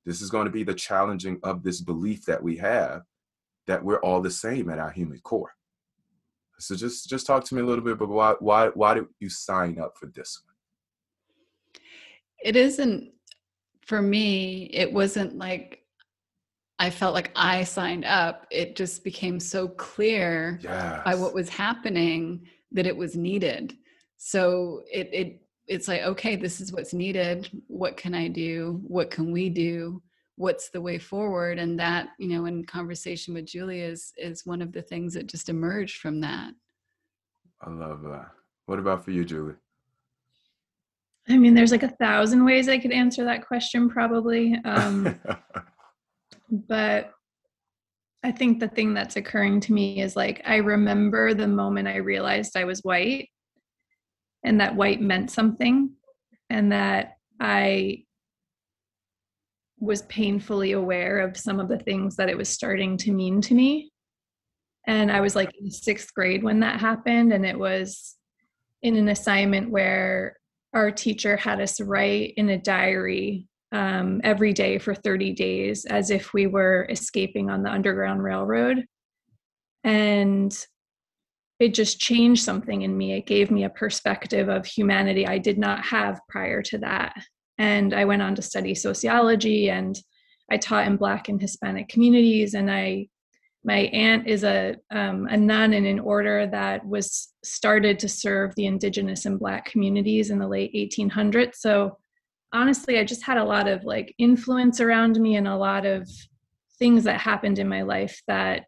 This 0.05 0.21
is 0.21 0.29
going 0.29 0.45
to 0.45 0.51
be 0.51 0.63
the 0.63 0.73
challenging 0.73 1.39
of 1.43 1.63
this 1.63 1.81
belief 1.81 2.25
that 2.25 2.41
we 2.41 2.57
have 2.57 3.01
that 3.67 3.83
we're 3.83 3.99
all 4.01 4.21
the 4.21 4.29
same 4.31 4.69
at 4.69 4.79
our 4.79 4.91
human 4.91 5.19
core. 5.19 5.53
So 6.59 6.75
just 6.75 7.09
just 7.09 7.25
talk 7.25 7.43
to 7.45 7.55
me 7.55 7.61
a 7.61 7.65
little 7.65 7.83
bit 7.83 7.93
about 7.93 8.09
why 8.09 8.35
why 8.39 8.67
why 8.69 8.93
did 8.95 9.05
you 9.19 9.29
sign 9.29 9.79
up 9.79 9.97
for 9.97 10.07
this 10.07 10.41
one? 10.45 11.81
It 12.43 12.55
isn't, 12.55 13.11
for 13.81 14.01
me, 14.01 14.65
it 14.73 14.91
wasn't 14.91 15.37
like 15.37 15.81
I 16.77 16.89
felt 16.89 17.13
like 17.13 17.31
I 17.35 17.63
signed 17.63 18.05
up. 18.05 18.45
It 18.51 18.75
just 18.75 19.03
became 19.03 19.39
so 19.39 19.67
clear 19.67 20.59
Yeah. 20.61 21.01
by 21.05 21.15
what 21.15 21.33
was 21.33 21.49
happening 21.49 22.47
that 22.71 22.87
it 22.87 22.95
was 22.95 23.15
needed. 23.15 23.73
So 24.17 24.83
it 24.91 25.09
it 25.11 25.41
it's 25.67 25.87
like 25.87 26.01
okay, 26.01 26.35
this 26.35 26.61
is 26.61 26.71
what's 26.71 26.93
needed. 26.93 27.49
What 27.67 27.97
can 27.97 28.13
I 28.13 28.27
do? 28.27 28.81
What 28.87 29.11
can 29.11 29.31
we 29.31 29.49
do? 29.49 30.01
What's 30.37 30.69
the 30.69 30.81
way 30.81 30.97
forward? 30.97 31.59
And 31.59 31.79
that 31.79 32.09
you 32.19 32.29
know, 32.29 32.45
in 32.45 32.65
conversation 32.65 33.33
with 33.33 33.45
Julia 33.45 33.85
is 33.85 34.13
is 34.17 34.45
one 34.45 34.61
of 34.61 34.71
the 34.71 34.81
things 34.81 35.13
that 35.13 35.27
just 35.27 35.49
emerged 35.49 35.99
from 35.99 36.21
that. 36.21 36.53
I 37.61 37.69
love 37.69 38.01
that. 38.03 38.31
What 38.65 38.79
about 38.79 39.05
for 39.05 39.11
you, 39.11 39.25
Julie? 39.25 39.55
i 41.27 41.37
mean 41.37 41.53
there's 41.53 41.71
like 41.71 41.83
a 41.83 41.95
thousand 41.95 42.43
ways 42.45 42.69
i 42.69 42.77
could 42.77 42.91
answer 42.91 43.23
that 43.23 43.45
question 43.45 43.89
probably 43.89 44.59
um, 44.65 45.19
but 46.49 47.11
I 48.23 48.31
think 48.31 48.59
the 48.59 48.67
thing 48.67 48.93
that's 48.93 49.15
occurring 49.15 49.59
to 49.61 49.73
me 49.73 50.01
is 50.01 50.15
like 50.15 50.41
I 50.45 50.57
remember 50.57 51.33
the 51.33 51.47
moment 51.47 51.87
I 51.87 51.97
realized 51.97 52.57
I 52.57 52.63
was 52.65 52.81
white 52.81 53.29
and 54.43 54.59
that 54.59 54.75
white 54.75 55.01
meant 55.01 55.31
something 55.31 55.91
and 56.49 56.71
that 56.71 57.17
I 57.39 58.05
was 59.79 60.03
painfully 60.03 60.71
aware 60.71 61.19
of 61.19 61.37
some 61.37 61.59
of 61.59 61.67
the 61.67 61.77
things 61.77 62.15
that 62.15 62.29
it 62.29 62.37
was 62.37 62.49
starting 62.49 62.97
to 62.97 63.11
mean 63.11 63.41
to 63.41 63.53
me. 63.53 63.91
And 64.87 65.11
I 65.11 65.21
was 65.21 65.35
like 65.35 65.51
in 65.59 65.69
sixth 65.71 66.13
grade 66.13 66.43
when 66.43 66.59
that 66.59 66.79
happened, 66.79 67.33
and 67.33 67.45
it 67.45 67.57
was 67.57 68.15
in 68.81 68.95
an 68.95 69.09
assignment 69.09 69.71
where 69.71 70.37
our 70.73 70.91
teacher 70.91 71.37
had 71.37 71.59
us 71.59 71.81
write 71.81 72.33
in 72.37 72.49
a 72.49 72.57
diary 72.57 73.47
um, 73.75 74.21
every 74.23 74.53
day 74.53 74.77
for 74.77 74.95
30 74.95 75.33
days 75.33 75.83
as 75.83 76.09
if 76.09 76.33
we 76.33 76.47
were 76.47 76.87
escaping 76.89 77.49
on 77.49 77.61
the 77.61 77.69
Underground 77.69 78.23
Railroad. 78.23 78.85
And 79.83 80.57
it 81.59 81.73
just 81.73 81.99
changed 81.99 82.41
something 82.41 82.83
in 82.83 82.97
me. 82.97 83.11
It 83.11 83.27
gave 83.27 83.51
me 83.51 83.65
a 83.65 83.69
perspective 83.69 84.47
of 84.47 84.65
humanity 84.65 85.27
I 85.27 85.39
did 85.39 85.57
not 85.57 85.83
have 85.83 86.21
prior 86.29 86.61
to 86.63 86.77
that. 86.79 87.15
And 87.57 87.93
I 87.93 88.05
went 88.05 88.21
on 88.21 88.35
to 88.35 88.41
study 88.41 88.75
sociology 88.75 89.69
and 89.69 89.99
I 90.49 90.55
taught 90.55 90.87
in 90.87 90.95
Black 90.95 91.27
and 91.27 91.41
Hispanic 91.41 91.89
communities. 91.89 92.53
And 92.53 92.71
I, 92.71 93.07
my 93.65 93.89
aunt 93.91 94.25
is 94.25 94.45
a, 94.45 94.77
um, 94.89 95.27
a 95.29 95.35
nun 95.35 95.73
in 95.73 95.85
an 95.85 95.99
order 95.99 96.47
that 96.47 96.85
was 96.85 97.33
started 97.43 97.99
to 97.99 98.07
serve 98.07 98.55
the 98.55 98.67
indigenous 98.67 99.25
and 99.25 99.37
Black 99.37 99.65
communities 99.65 100.29
in 100.29 100.39
the 100.39 100.47
late 100.47 100.73
1800s. 100.73 101.55
So 101.55 101.97
honestly, 102.55 102.97
I 102.99 103.03
just 103.03 103.23
had 103.23 103.37
a 103.37 103.43
lot 103.43 103.67
of 103.67 103.83
like 103.83 104.13
influence 104.17 104.79
around 104.79 105.19
me 105.19 105.35
and 105.35 105.47
a 105.47 105.57
lot 105.57 105.85
of 105.85 106.09
things 106.79 107.03
that 107.03 107.19
happened 107.19 107.59
in 107.59 107.67
my 107.67 107.83
life 107.83 108.21
that 108.27 108.65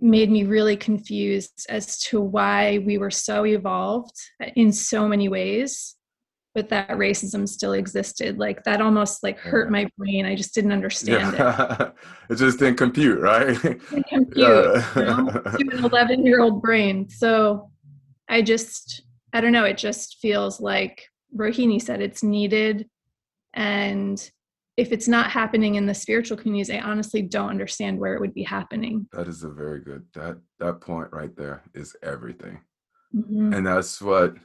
made 0.00 0.30
me 0.30 0.44
really 0.44 0.76
confused 0.76 1.66
as 1.68 1.98
to 2.02 2.20
why 2.20 2.78
we 2.78 2.98
were 2.98 3.10
so 3.10 3.46
evolved 3.46 4.16
in 4.56 4.72
so 4.72 5.08
many 5.08 5.28
ways 5.28 5.96
but 6.54 6.68
that 6.68 6.90
racism 6.90 7.48
still 7.48 7.72
existed. 7.72 8.38
Like 8.38 8.62
that 8.64 8.82
almost 8.82 9.22
like 9.22 9.38
hurt 9.38 9.70
my 9.70 9.88
brain. 9.96 10.26
I 10.26 10.34
just 10.34 10.54
didn't 10.54 10.72
understand 10.72 11.32
yeah. 11.32 11.92
it 12.28 12.34
just 12.34 12.58
didn't 12.58 12.76
compute, 12.76 13.18
right? 13.20 13.48
it 13.64 13.80
Didn't 13.88 14.06
compute 14.08 14.36
you 14.36 15.02
know, 15.02 15.28
to 15.58 15.78
an 15.78 15.82
11 15.82 16.26
year 16.26 16.42
old 16.42 16.60
brain. 16.60 17.08
So 17.08 17.70
i 18.28 18.40
just 18.40 19.02
i 19.32 19.40
don't 19.40 19.52
know 19.52 19.64
it 19.64 19.78
just 19.78 20.18
feels 20.18 20.60
like 20.60 21.08
rohini 21.36 21.80
said 21.80 22.00
it's 22.00 22.22
needed 22.22 22.88
and 23.54 24.30
if 24.76 24.90
it's 24.90 25.06
not 25.08 25.30
happening 25.30 25.74
in 25.74 25.86
the 25.86 25.94
spiritual 25.94 26.36
communities 26.36 26.70
i 26.74 26.80
honestly 26.80 27.22
don't 27.22 27.50
understand 27.50 27.98
where 27.98 28.14
it 28.14 28.20
would 28.20 28.34
be 28.34 28.42
happening 28.42 29.06
That 29.12 29.28
is 29.28 29.42
a 29.42 29.50
very 29.50 29.80
good 29.80 30.04
that 30.14 30.38
that 30.58 30.80
point 30.80 31.08
right 31.12 31.34
there 31.36 31.62
is 31.74 31.96
everything. 32.02 32.60
Mhm. 33.14 33.54
And 33.54 33.66
that's 33.66 34.00
what 34.00 34.36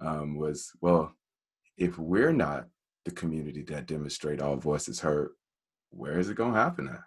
um 0.00 0.36
was 0.36 0.72
well, 0.82 1.14
if 1.78 1.98
we're 1.98 2.32
not 2.32 2.66
the 3.06 3.10
community 3.12 3.62
that 3.62 3.86
demonstrate 3.86 4.42
all 4.42 4.56
voices 4.56 5.00
heard, 5.00 5.30
where 5.90 6.18
is 6.18 6.28
it 6.28 6.36
gonna 6.36 6.52
happen 6.64 6.88
at? 6.88 7.04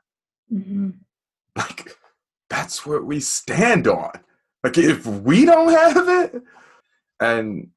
Mhm. 0.52 0.94
Like 1.56 1.96
that's 2.50 2.86
what 2.86 3.06
we 3.06 3.20
stand 3.20 3.88
on. 3.88 4.12
Like 4.64 4.78
if 4.78 5.06
we 5.06 5.46
don't 5.46 5.70
have 5.72 6.10
it, 6.24 6.44
and 7.20 7.70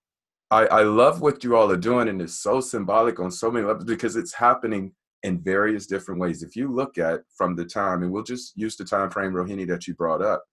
I, 0.53 0.67
I 0.67 0.83
love 0.83 1.23
what 1.23 1.43
you 1.43 1.57
all 1.57 1.71
are 1.73 1.79
doing, 1.79 2.09
and 2.09 2.21
it's 2.21 2.35
so 2.39 2.61
symbolic 2.61 3.19
on 3.19 3.31
so 3.31 3.51
many 3.51 3.65
levels 3.65 3.87
because 3.87 4.17
it's 4.17 4.35
happening 4.35 4.93
in 5.23 5.41
various 5.41 5.87
different 5.87 6.21
ways. 6.21 6.43
If 6.43 6.57
you 6.57 6.71
look 6.71 6.99
at 6.99 7.21
from 7.35 7.57
the 7.57 7.65
time, 7.65 8.03
and 8.03 8.13
we'll 8.13 8.23
just 8.23 8.55
use 8.55 8.77
the 8.77 8.85
time 8.85 9.11
frame, 9.11 9.33
Rohini, 9.33 9.67
that 9.69 9.87
you 9.87 9.95
brought 9.95 10.21
up, 10.21 10.45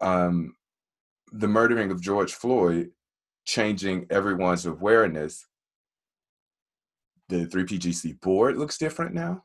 um, 0.00 0.56
the 1.30 1.46
murdering 1.46 1.92
of 1.92 2.02
George 2.02 2.32
Floyd 2.32 2.90
changing 3.44 4.08
everyone's 4.10 4.66
awareness, 4.66 5.46
the 7.28 7.46
3PGC 7.46 8.20
board 8.20 8.56
looks 8.56 8.78
different 8.78 9.14
now. 9.14 9.44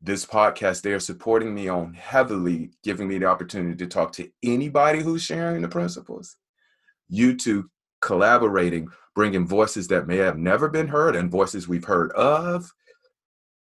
This 0.00 0.26
podcast, 0.26 0.82
they 0.82 0.94
are 0.94 0.98
supporting 0.98 1.54
me 1.54 1.68
on 1.68 1.94
heavily, 1.94 2.72
giving 2.82 3.06
me 3.06 3.18
the 3.18 3.26
opportunity 3.26 3.76
to 3.76 3.86
talk 3.86 4.10
to 4.14 4.28
anybody 4.42 5.00
who's 5.00 5.22
sharing 5.22 5.62
the 5.62 5.68
principles. 5.68 6.36
You 7.12 7.36
two 7.36 7.70
collaborating, 8.00 8.88
bringing 9.14 9.46
voices 9.46 9.86
that 9.88 10.06
may 10.06 10.16
have 10.16 10.38
never 10.38 10.70
been 10.70 10.88
heard 10.88 11.14
and 11.14 11.30
voices 11.30 11.68
we've 11.68 11.84
heard 11.84 12.10
of. 12.12 12.72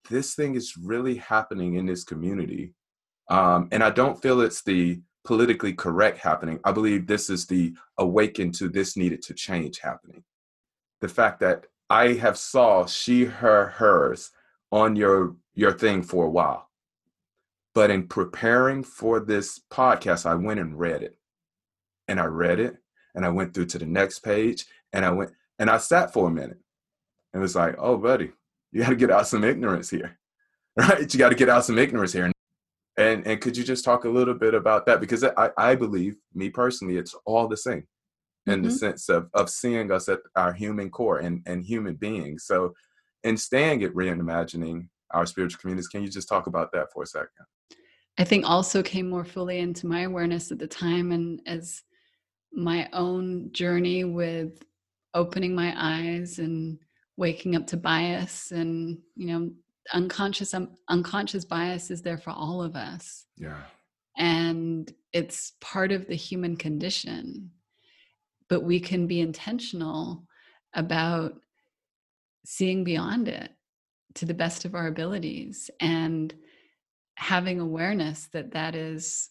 This 0.10 0.36
thing 0.36 0.56
is 0.56 0.76
really 0.76 1.16
happening 1.16 1.76
in 1.76 1.86
this 1.86 2.04
community. 2.04 2.74
Um, 3.30 3.70
and 3.72 3.82
I 3.82 3.92
don't 3.92 4.22
feel 4.22 4.42
it's 4.42 4.62
the 4.62 5.00
politically 5.24 5.72
correct 5.72 6.18
happening. 6.18 6.60
I 6.66 6.74
believe 6.74 7.08
this 7.08 7.30
is 7.30 7.46
the 7.46 7.74
awaken 7.98 8.52
to 8.54 8.68
this 8.68 8.98
needed 8.98 9.22
to 9.24 9.34
change 9.34 9.80
happening. 9.80 10.22
The 11.00 11.08
fact 11.08 11.40
that 11.40 11.66
I 11.90 12.14
have 12.16 12.38
saw 12.38 12.88
she, 12.88 13.24
her, 13.24 13.68
hers 13.68 14.32
on 14.70 14.98
your 14.98 15.38
your 15.56 15.72
thing 15.72 16.04
for 16.04 16.26
a 16.26 16.30
while. 16.30 16.70
But 17.74 17.90
in 17.90 18.08
preparing 18.08 18.84
for 18.84 19.22
this 19.22 19.62
podcast, 19.72 20.26
I 20.26 20.36
went 20.36 20.60
and 20.60 20.78
read 20.78 21.04
it. 21.04 21.18
And 22.10 22.20
I 22.20 22.26
read 22.26 22.60
it 22.60 22.78
and 23.16 23.26
I 23.26 23.30
went 23.30 23.54
through 23.54 23.68
to 23.68 23.80
the 23.80 23.86
next 23.86 24.20
page 24.20 24.66
and 24.94 25.06
I 25.06 25.12
went 25.12 25.32
and 25.58 25.70
I 25.70 25.78
sat 25.78 26.14
for 26.14 26.28
a 26.28 26.32
minute 26.32 26.60
and 27.34 27.42
was 27.42 27.56
like, 27.56 27.76
oh, 27.78 27.98
buddy, 27.98 28.32
you 28.72 28.82
got 28.82 28.90
to 28.90 28.96
get 28.96 29.12
out 29.12 29.28
some 29.28 29.44
ignorance 29.44 29.90
here, 29.90 30.18
right? 30.78 31.12
You 31.14 31.20
got 31.20 31.30
to 31.30 31.36
get 31.36 31.50
out 31.50 31.66
some 31.66 31.78
ignorance 31.78 32.14
here. 32.14 32.32
And, 32.98 33.26
and 33.26 33.40
could 33.40 33.56
you 33.56 33.64
just 33.64 33.86
talk 33.86 34.04
a 34.04 34.10
little 34.10 34.34
bit 34.34 34.54
about 34.54 34.86
that? 34.86 35.00
Because 35.00 35.24
I, 35.24 35.50
I 35.58 35.76
believe, 35.76 36.18
me 36.34 36.50
personally, 36.50 36.98
it's 36.98 37.16
all 37.26 37.48
the 37.48 37.58
same 37.58 37.88
in 38.46 38.56
mm-hmm. 38.56 38.64
the 38.64 38.72
sense 38.72 39.10
of, 39.10 39.30
of 39.34 39.50
seeing 39.50 39.92
us 39.92 40.10
at 40.10 40.20
our 40.36 40.52
human 40.52 40.90
core 40.90 41.20
and, 41.20 41.42
and 41.46 41.64
human 41.64 41.96
beings. 41.96 42.44
So, 42.46 42.74
in 43.24 43.36
staying 43.36 43.84
at 43.84 43.94
reimagining 43.94 44.88
our 45.12 45.26
spiritual 45.26 45.60
communities, 45.60 45.88
can 45.88 46.04
you 46.04 46.10
just 46.10 46.30
talk 46.30 46.48
about 46.48 46.72
that 46.72 46.92
for 46.94 47.04
a 47.04 47.08
second? 47.08 47.30
I 48.18 48.24
think 48.24 48.46
also 48.46 48.82
came 48.84 49.10
more 49.10 49.26
fully 49.26 49.60
into 49.60 49.88
my 49.88 50.02
awareness 50.02 50.52
at 50.52 50.60
the 50.60 50.68
time 50.68 51.12
and 51.12 51.42
as 51.46 51.84
my 52.54 52.90
own 52.94 53.52
journey 53.52 54.04
with 54.04 54.64
opening 55.14 55.56
my 55.56 55.74
eyes 55.76 56.40
and 56.40 56.80
waking 57.18 57.56
up 57.56 57.68
to 57.68 57.78
bias 57.78 58.52
and 58.52 58.98
you 59.16 59.28
know 59.28 59.52
unconscious 59.94 60.54
um, 60.54 60.70
unconscious 60.88 61.46
bias 61.46 61.92
is 61.92 62.02
there 62.02 62.18
for 62.18 62.32
all 62.32 62.62
of 62.62 62.76
us. 62.76 63.26
Yeah. 63.38 63.62
And 64.18 64.92
it's 65.14 65.54
part 65.62 65.92
of 65.92 66.08
the 66.08 66.16
human 66.16 66.56
condition 66.58 67.52
but 68.50 68.64
we 68.64 68.80
can 68.80 69.08
be 69.08 69.22
intentional 69.22 70.26
about 70.74 71.34
seeing 72.46 72.84
beyond 72.84 73.28
it 73.28 73.52
to 74.16 74.26
the 74.26 74.34
best 74.34 74.66
of 74.66 74.76
our 74.76 74.88
abilities 74.88 75.70
and 75.80 76.34
having 77.16 77.60
awareness 77.60 78.28
that 78.34 78.52
that 78.52 78.76
is 78.76 79.30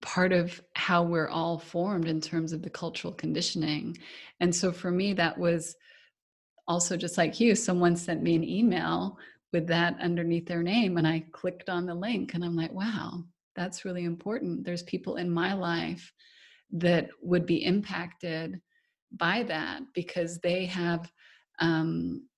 part 0.00 0.32
of 0.32 0.60
how 0.74 1.02
we're 1.02 1.28
all 1.28 1.58
formed 1.58 2.06
in 2.06 2.20
terms 2.20 2.52
of 2.52 2.62
the 2.62 2.70
cultural 2.70 3.12
conditioning. 3.12 3.96
And 4.40 4.54
so 4.54 4.72
for 4.72 4.90
me, 4.90 5.12
that 5.14 5.36
was 5.36 5.76
also 6.68 6.96
just 6.96 7.18
like 7.18 7.40
you, 7.40 7.54
someone 7.54 7.96
sent 7.96 8.22
me 8.22 8.36
an 8.36 8.44
email 8.44 9.18
with 9.52 9.66
that 9.66 9.96
underneath 10.00 10.46
their 10.46 10.62
name, 10.62 10.98
and 10.98 11.06
I 11.06 11.24
clicked 11.32 11.70
on 11.70 11.86
the 11.86 11.94
link, 11.94 12.34
and 12.34 12.44
I'm 12.44 12.54
like, 12.54 12.72
wow, 12.72 13.24
that's 13.56 13.84
really 13.84 14.04
important. 14.04 14.64
There's 14.64 14.82
people 14.82 15.16
in 15.16 15.30
my 15.30 15.54
life 15.54 16.12
that 16.72 17.08
would 17.22 17.46
be 17.46 17.64
impacted 17.64 18.60
by 19.12 19.42
that 19.44 19.80
because 19.94 20.38
they 20.38 20.66
have 20.66 21.10
um, 21.60 22.28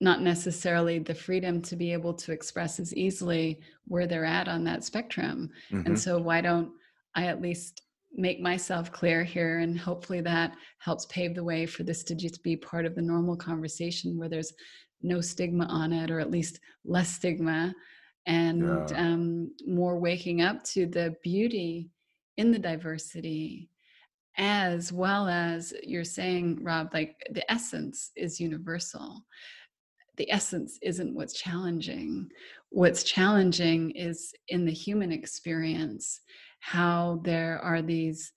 not 0.00 0.22
necessarily 0.22 1.00
the 1.00 1.14
freedom 1.14 1.60
to 1.62 1.76
be 1.76 1.92
able 1.92 2.14
to 2.14 2.30
express 2.30 2.78
as 2.78 2.94
easily 2.94 3.60
where 3.88 4.06
they're 4.06 4.24
at 4.24 4.46
on 4.46 4.62
that 4.64 4.84
spectrum. 4.84 5.50
Mm-hmm. 5.72 5.86
And 5.86 5.98
so, 5.98 6.18
why 6.18 6.40
don't 6.40 6.70
I 7.14 7.26
at 7.26 7.42
least 7.42 7.82
make 8.16 8.40
myself 8.40 8.92
clear 8.92 9.24
here 9.24 9.58
and 9.58 9.78
hopefully 9.78 10.20
that 10.20 10.54
helps 10.78 11.06
pave 11.06 11.34
the 11.34 11.42
way 11.42 11.66
for 11.66 11.82
this 11.82 12.04
to 12.04 12.14
just 12.14 12.42
be 12.42 12.56
part 12.56 12.86
of 12.86 12.94
the 12.94 13.02
normal 13.02 13.36
conversation 13.36 14.16
where 14.16 14.28
there's 14.28 14.52
no 15.02 15.20
stigma 15.20 15.66
on 15.66 15.92
it 15.92 16.10
or 16.10 16.20
at 16.20 16.30
least 16.30 16.60
less 16.84 17.10
stigma 17.10 17.74
and 18.26 18.62
yeah. 18.62 18.96
um, 18.96 19.50
more 19.66 19.98
waking 19.98 20.42
up 20.42 20.62
to 20.64 20.86
the 20.86 21.14
beauty 21.22 21.90
in 22.36 22.50
the 22.50 22.58
diversity 22.58 23.68
as 24.36 24.92
well 24.92 25.28
as 25.28 25.72
you're 25.82 26.04
saying 26.04 26.58
rob 26.62 26.88
like 26.92 27.16
the 27.32 27.52
essence 27.52 28.10
is 28.16 28.40
universal 28.40 29.24
the 30.16 30.30
essence 30.30 30.78
isn't 30.82 31.14
what's 31.14 31.34
challenging 31.34 32.28
what's 32.70 33.04
challenging 33.04 33.90
is 33.92 34.32
in 34.48 34.64
the 34.64 34.72
human 34.72 35.12
experience 35.12 36.20
how 36.64 37.20
there 37.24 37.58
are 37.62 37.82
these 37.82 38.32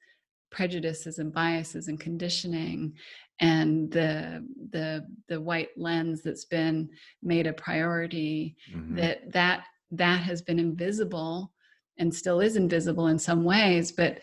prejudices 0.51 1.17
and 1.17 1.33
biases 1.33 1.87
and 1.87 1.97
conditioning 1.97 2.91
and 3.39 3.89
the 3.91 4.45
the 4.71 5.05
the 5.29 5.39
white 5.39 5.69
lens 5.77 6.23
that's 6.23 6.43
been 6.43 6.89
made 7.23 7.47
a 7.47 7.53
priority 7.53 8.55
mm-hmm. 8.73 8.95
that 8.95 9.31
that 9.31 9.63
that 9.91 10.19
has 10.19 10.41
been 10.41 10.59
invisible 10.59 11.53
and 11.99 12.13
still 12.13 12.41
is 12.41 12.57
invisible 12.57 13.07
in 13.07 13.17
some 13.17 13.45
ways 13.45 13.93
but 13.93 14.19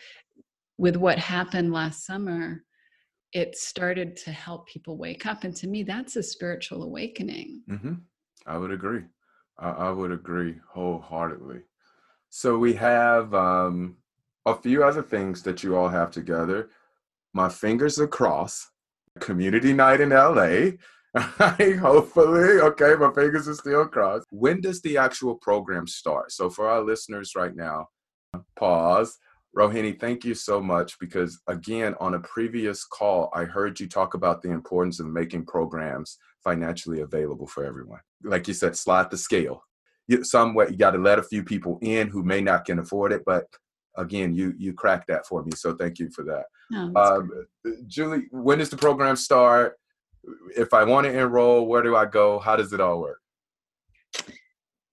with 0.77 0.95
what 0.95 1.17
happened 1.17 1.73
last 1.73 2.05
summer 2.05 2.63
it 3.33 3.55
started 3.55 4.15
to 4.15 4.31
help 4.31 4.67
people 4.67 4.97
wake 4.97 5.25
up 5.25 5.43
and 5.45 5.55
to 5.55 5.67
me 5.67 5.81
that's 5.81 6.15
a 6.15 6.21
spiritual 6.21 6.83
awakening 6.83 7.63
mm-hmm. 7.67 7.93
i 8.45 8.55
would 8.55 8.71
agree 8.71 9.01
I, 9.57 9.69
I 9.69 9.89
would 9.89 10.11
agree 10.11 10.55
wholeheartedly 10.69 11.61
so 12.29 12.57
we 12.57 12.73
have 12.73 13.33
um, 13.33 13.97
a 14.45 14.55
few 14.55 14.83
other 14.83 15.01
things 15.01 15.41
that 15.43 15.63
you 15.63 15.75
all 15.75 15.89
have 15.89 16.11
together. 16.11 16.69
My 17.33 17.49
fingers 17.49 17.99
are 17.99 18.07
crossed. 18.07 18.67
Community 19.19 19.73
night 19.73 20.01
in 20.01 20.09
LA. 20.09 20.71
Hopefully, 21.17 22.59
okay, 22.59 22.95
my 22.99 23.11
fingers 23.13 23.47
are 23.47 23.53
still 23.55 23.85
crossed. 23.87 24.25
When 24.31 24.59
does 24.59 24.81
the 24.81 24.97
actual 24.97 25.35
program 25.35 25.87
start? 25.87 26.31
So, 26.31 26.49
for 26.49 26.67
our 26.67 26.81
listeners 26.81 27.31
right 27.35 27.55
now, 27.55 27.87
pause. 28.57 29.17
Rohini, 29.57 29.97
thank 29.97 30.25
you 30.25 30.33
so 30.33 30.59
much 30.59 30.99
because, 30.99 31.39
again, 31.47 31.95
on 32.01 32.15
a 32.15 32.19
previous 32.19 32.83
call, 32.83 33.31
I 33.33 33.45
heard 33.45 33.79
you 33.79 33.87
talk 33.87 34.13
about 34.13 34.41
the 34.41 34.51
importance 34.51 34.99
of 34.99 35.07
making 35.07 35.45
programs 35.45 36.17
financially 36.43 36.99
available 36.99 37.47
for 37.47 37.63
everyone. 37.63 38.01
Like 38.21 38.49
you 38.49 38.53
said, 38.53 38.75
slide 38.75 39.09
the 39.09 39.17
scale 39.17 39.63
some 40.23 40.53
way 40.53 40.67
you 40.69 40.77
got 40.77 40.91
to 40.91 40.97
let 40.97 41.19
a 41.19 41.23
few 41.23 41.43
people 41.43 41.79
in 41.81 42.07
who 42.07 42.23
may 42.23 42.41
not 42.41 42.65
can 42.65 42.79
afford 42.79 43.11
it 43.11 43.23
but 43.25 43.45
again 43.97 44.33
you 44.33 44.53
you 44.57 44.73
cracked 44.73 45.07
that 45.07 45.25
for 45.25 45.43
me 45.43 45.51
so 45.55 45.75
thank 45.75 45.99
you 45.99 46.09
for 46.11 46.23
that. 46.23 46.45
Um, 46.95 47.31
julie 47.87 48.27
when 48.31 48.59
does 48.59 48.69
the 48.69 48.77
program 48.77 49.15
start? 49.15 49.77
If 50.55 50.73
i 50.73 50.83
want 50.83 51.05
to 51.05 51.17
enroll 51.17 51.67
where 51.67 51.83
do 51.83 51.95
i 51.95 52.05
go? 52.05 52.39
How 52.39 52.55
does 52.55 52.73
it 52.73 52.81
all 52.81 52.99
work? 52.99 53.19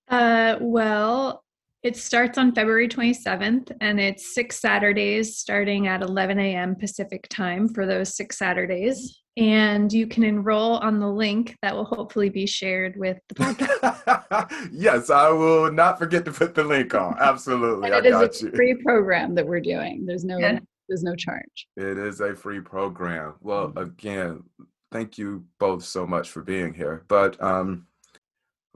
Uh, 0.09 0.57
well 0.61 1.42
it 1.83 1.97
starts 1.97 2.38
on 2.38 2.55
february 2.55 2.88
27th 2.88 3.73
and 3.81 4.01
it's 4.01 4.35
six 4.35 4.61
saturdays 4.61 5.38
starting 5.38 5.87
at 5.87 6.03
11 6.03 6.38
a.m 6.38 6.75
pacific 6.75 7.27
time 7.29 7.68
for 7.68 7.87
those 7.87 8.14
six 8.14 8.38
saturdays 8.38 9.23
and 9.37 9.90
you 9.92 10.07
can 10.07 10.25
enroll 10.25 10.77
on 10.79 11.01
the 11.01 11.09
link 11.09 11.57
that 11.62 11.75
will 11.75 11.85
hopefully 11.85 12.29
be 12.29 12.47
shared 12.47 12.97
with 12.97 13.18
the 13.29 13.35
podcast. 13.37 14.68
yes, 14.73 15.09
I 15.09 15.31
will 15.31 15.73
not 15.73 15.99
forget 15.99 16.25
to 16.27 16.33
put 16.33 16.55
the 16.55 16.64
link 16.64 16.95
on. 16.95 17.16
Absolutely, 17.21 17.90
and 17.90 18.07
it 18.07 18.12
I 18.12 18.25
is 18.25 18.42
a 18.42 18.47
you. 18.47 18.53
free 18.53 18.75
program 18.85 19.35
that 19.37 19.47
we're 19.47 19.61
doing. 19.61 20.05
There's 20.05 20.25
no 20.25 20.38
yeah. 20.38 20.59
there's 20.88 21.03
no 21.03 21.14
charge. 21.14 21.66
It 21.77 21.99
is 21.99 22.21
a 22.21 22.35
free 22.35 22.61
program. 22.61 23.35
Well, 23.40 23.68
mm-hmm. 23.68 23.79
again, 23.79 24.42
thank 24.90 25.16
you 25.16 25.47
both 25.59 25.85
so 25.85 26.07
much 26.07 26.31
for 26.31 26.42
being 26.42 26.75
here. 26.75 27.05
But 27.09 27.42
um, 27.42 27.87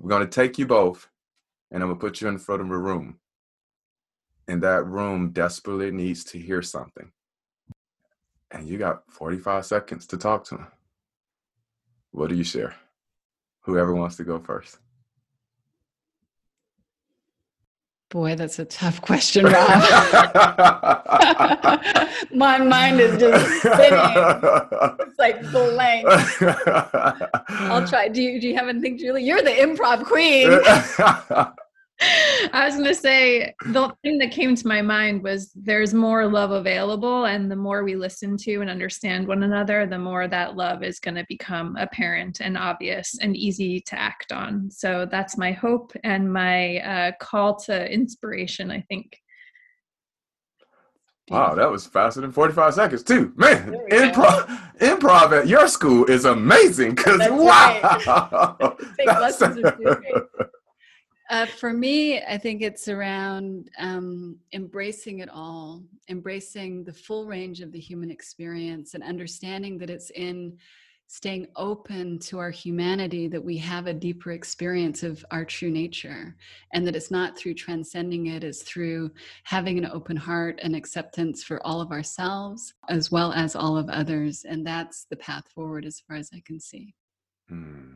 we're 0.00 0.10
going 0.10 0.26
to 0.26 0.28
take 0.28 0.58
you 0.58 0.66
both, 0.66 1.08
and 1.70 1.82
I'm 1.82 1.88
to 1.90 1.96
put 1.96 2.20
you 2.20 2.28
in 2.28 2.38
front 2.38 2.62
of 2.62 2.70
a 2.70 2.78
room. 2.78 3.18
And 4.48 4.62
that 4.62 4.86
room 4.86 5.30
desperately 5.30 5.90
needs 5.90 6.24
to 6.24 6.38
hear 6.38 6.62
something 6.62 7.12
and 8.50 8.68
you 8.68 8.78
got 8.78 9.02
45 9.10 9.66
seconds 9.66 10.06
to 10.08 10.16
talk 10.16 10.44
to 10.44 10.56
them. 10.56 10.66
What 12.12 12.30
do 12.30 12.36
you 12.36 12.44
share? 12.44 12.74
Whoever 13.62 13.94
wants 13.94 14.16
to 14.16 14.24
go 14.24 14.38
first. 14.38 14.78
Boy, 18.16 18.34
that's 18.34 18.58
a 18.58 18.64
tough 18.64 19.02
question, 19.02 19.44
Rob. 19.44 19.52
My 22.32 22.56
mind 22.56 22.98
is 22.98 23.20
just 23.20 23.58
spinning. 23.58 24.14
It's 25.00 25.18
like 25.18 25.42
blank. 25.52 26.06
I'll 27.68 27.86
try. 27.86 28.08
Do 28.08 28.22
you 28.22 28.40
do 28.40 28.48
you 28.48 28.56
have 28.56 28.68
anything, 28.68 28.96
Julie? 28.96 29.22
You're 29.22 29.42
the 29.42 29.50
improv 29.50 30.06
queen. 30.06 30.48
I 32.52 32.66
was 32.66 32.74
going 32.74 32.86
to 32.86 32.94
say 32.94 33.54
the 33.66 33.94
thing 34.02 34.18
that 34.18 34.32
came 34.32 34.54
to 34.54 34.66
my 34.66 34.82
mind 34.82 35.22
was 35.22 35.52
there's 35.54 35.94
more 35.94 36.26
love 36.26 36.50
available, 36.50 37.26
and 37.26 37.50
the 37.50 37.56
more 37.56 37.84
we 37.84 37.96
listen 37.96 38.36
to 38.38 38.60
and 38.60 38.70
understand 38.70 39.26
one 39.26 39.42
another, 39.42 39.86
the 39.86 39.98
more 39.98 40.28
that 40.28 40.56
love 40.56 40.82
is 40.82 40.98
going 40.98 41.14
to 41.14 41.24
become 41.28 41.76
apparent 41.76 42.40
and 42.40 42.56
obvious 42.56 43.18
and 43.20 43.36
easy 43.36 43.80
to 43.80 43.98
act 43.98 44.32
on. 44.32 44.70
So 44.70 45.06
that's 45.10 45.38
my 45.38 45.52
hope 45.52 45.92
and 46.04 46.32
my 46.32 46.78
uh, 46.78 47.12
call 47.20 47.56
to 47.60 47.90
inspiration, 47.90 48.70
I 48.70 48.82
think. 48.88 49.20
Wow, 51.28 51.56
that 51.56 51.70
was 51.70 51.86
faster 51.86 52.20
than 52.20 52.30
45 52.30 52.74
seconds 52.74 53.02
too. 53.02 53.32
Man, 53.36 53.72
improv 53.90 54.46
improv 54.78 55.32
at 55.32 55.48
your 55.48 55.66
school 55.66 56.04
is 56.04 56.24
amazing 56.24 56.94
because 56.94 57.18
wow. 57.30 58.76
Right. 59.04 60.22
uh, 61.30 61.46
for 61.46 61.72
me, 61.72 62.22
I 62.22 62.38
think 62.38 62.62
it's 62.62 62.88
around 62.88 63.70
um, 63.78 64.38
embracing 64.52 65.20
it 65.20 65.28
all, 65.28 65.82
embracing 66.08 66.84
the 66.84 66.92
full 66.92 67.26
range 67.26 67.60
of 67.60 67.72
the 67.72 67.80
human 67.80 68.10
experience 68.10 68.94
and 68.94 69.02
understanding 69.02 69.78
that 69.78 69.90
it's 69.90 70.10
in 70.10 70.56
staying 71.08 71.46
open 71.54 72.18
to 72.18 72.38
our 72.38 72.50
humanity 72.50 73.28
that 73.28 73.42
we 73.42 73.56
have 73.56 73.86
a 73.86 73.94
deeper 73.94 74.32
experience 74.32 75.02
of 75.02 75.24
our 75.30 75.44
true 75.44 75.70
nature 75.70 76.36
and 76.72 76.86
that 76.86 76.96
it's 76.96 77.12
not 77.12 77.38
through 77.38 77.54
transcending 77.54 78.26
it 78.26 78.42
it's 78.42 78.62
through 78.62 79.08
having 79.44 79.78
an 79.78 79.86
open 79.86 80.16
heart 80.16 80.58
and 80.62 80.74
acceptance 80.74 81.44
for 81.44 81.64
all 81.64 81.80
of 81.80 81.92
ourselves 81.92 82.74
as 82.88 83.10
well 83.10 83.32
as 83.32 83.54
all 83.54 83.76
of 83.76 83.88
others 83.88 84.44
and 84.48 84.66
that's 84.66 85.06
the 85.08 85.16
path 85.16 85.46
forward 85.54 85.84
as 85.84 86.00
far 86.00 86.16
as 86.16 86.28
i 86.34 86.42
can 86.44 86.58
see 86.58 86.92
hmm. 87.48 87.94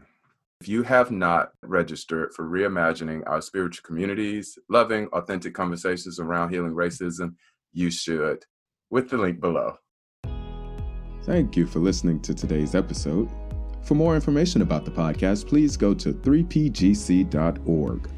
If 0.61 0.68
you 0.68 0.83
have 0.83 1.11
not 1.11 1.53
registered 1.62 2.35
for 2.35 2.46
reimagining 2.46 3.23
our 3.27 3.40
spiritual 3.40 3.83
communities, 3.83 4.59
loving, 4.68 5.07
authentic 5.14 5.55
conversations 5.55 6.20
around 6.20 6.51
healing 6.51 6.75
racism, 6.75 7.35
you 7.73 7.90
should. 7.90 8.44
With 8.90 9.09
the 9.09 9.16
link 9.16 9.40
below. 9.40 9.79
Thank 11.23 11.57
you 11.57 11.66
for 11.66 11.79
listening 11.79 12.20
to 12.20 12.35
today's 12.35 12.75
episode. 12.75 13.31
For 13.81 13.94
more 13.94 14.14
information 14.14 14.61
about 14.61 14.85
the 14.85 14.90
podcast, 14.90 15.49
please 15.49 15.79
go 15.79 15.94
to 15.94 16.12
3pgc.org. 16.12 18.11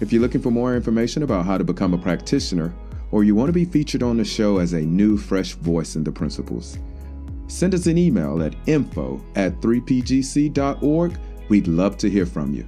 If 0.00 0.12
you're 0.12 0.22
looking 0.22 0.40
for 0.40 0.50
more 0.50 0.74
information 0.74 1.24
about 1.24 1.44
how 1.44 1.58
to 1.58 1.64
become 1.64 1.92
a 1.92 1.98
practitioner, 1.98 2.72
or 3.10 3.22
you 3.22 3.34
want 3.34 3.50
to 3.50 3.52
be 3.52 3.66
featured 3.66 4.02
on 4.02 4.16
the 4.16 4.24
show 4.24 4.56
as 4.58 4.72
a 4.72 4.80
new, 4.80 5.18
fresh 5.18 5.52
voice 5.52 5.94
in 5.94 6.04
the 6.04 6.12
principles, 6.12 6.78
send 7.48 7.74
us 7.74 7.86
an 7.86 7.98
email 7.98 8.42
at 8.42 8.54
info 8.66 9.20
at 9.34 9.60
3pgc.org. 9.60 11.18
We'd 11.48 11.66
love 11.66 11.96
to 11.98 12.10
hear 12.10 12.26
from 12.26 12.54
you. 12.54 12.66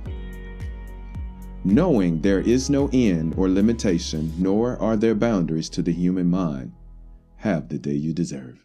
Knowing 1.65 2.21
there 2.21 2.41
is 2.41 2.71
no 2.71 2.89
end 2.93 3.35
or 3.37 3.49
limitation, 3.49 4.33
nor 4.39 4.77
are 4.79 4.97
there 4.97 5.15
boundaries 5.15 5.69
to 5.69 5.83
the 5.83 5.93
human 5.93 6.29
mind, 6.29 6.73
have 7.37 7.69
the 7.69 7.79
day 7.79 7.93
you 7.93 8.15
deserve. 8.15 8.65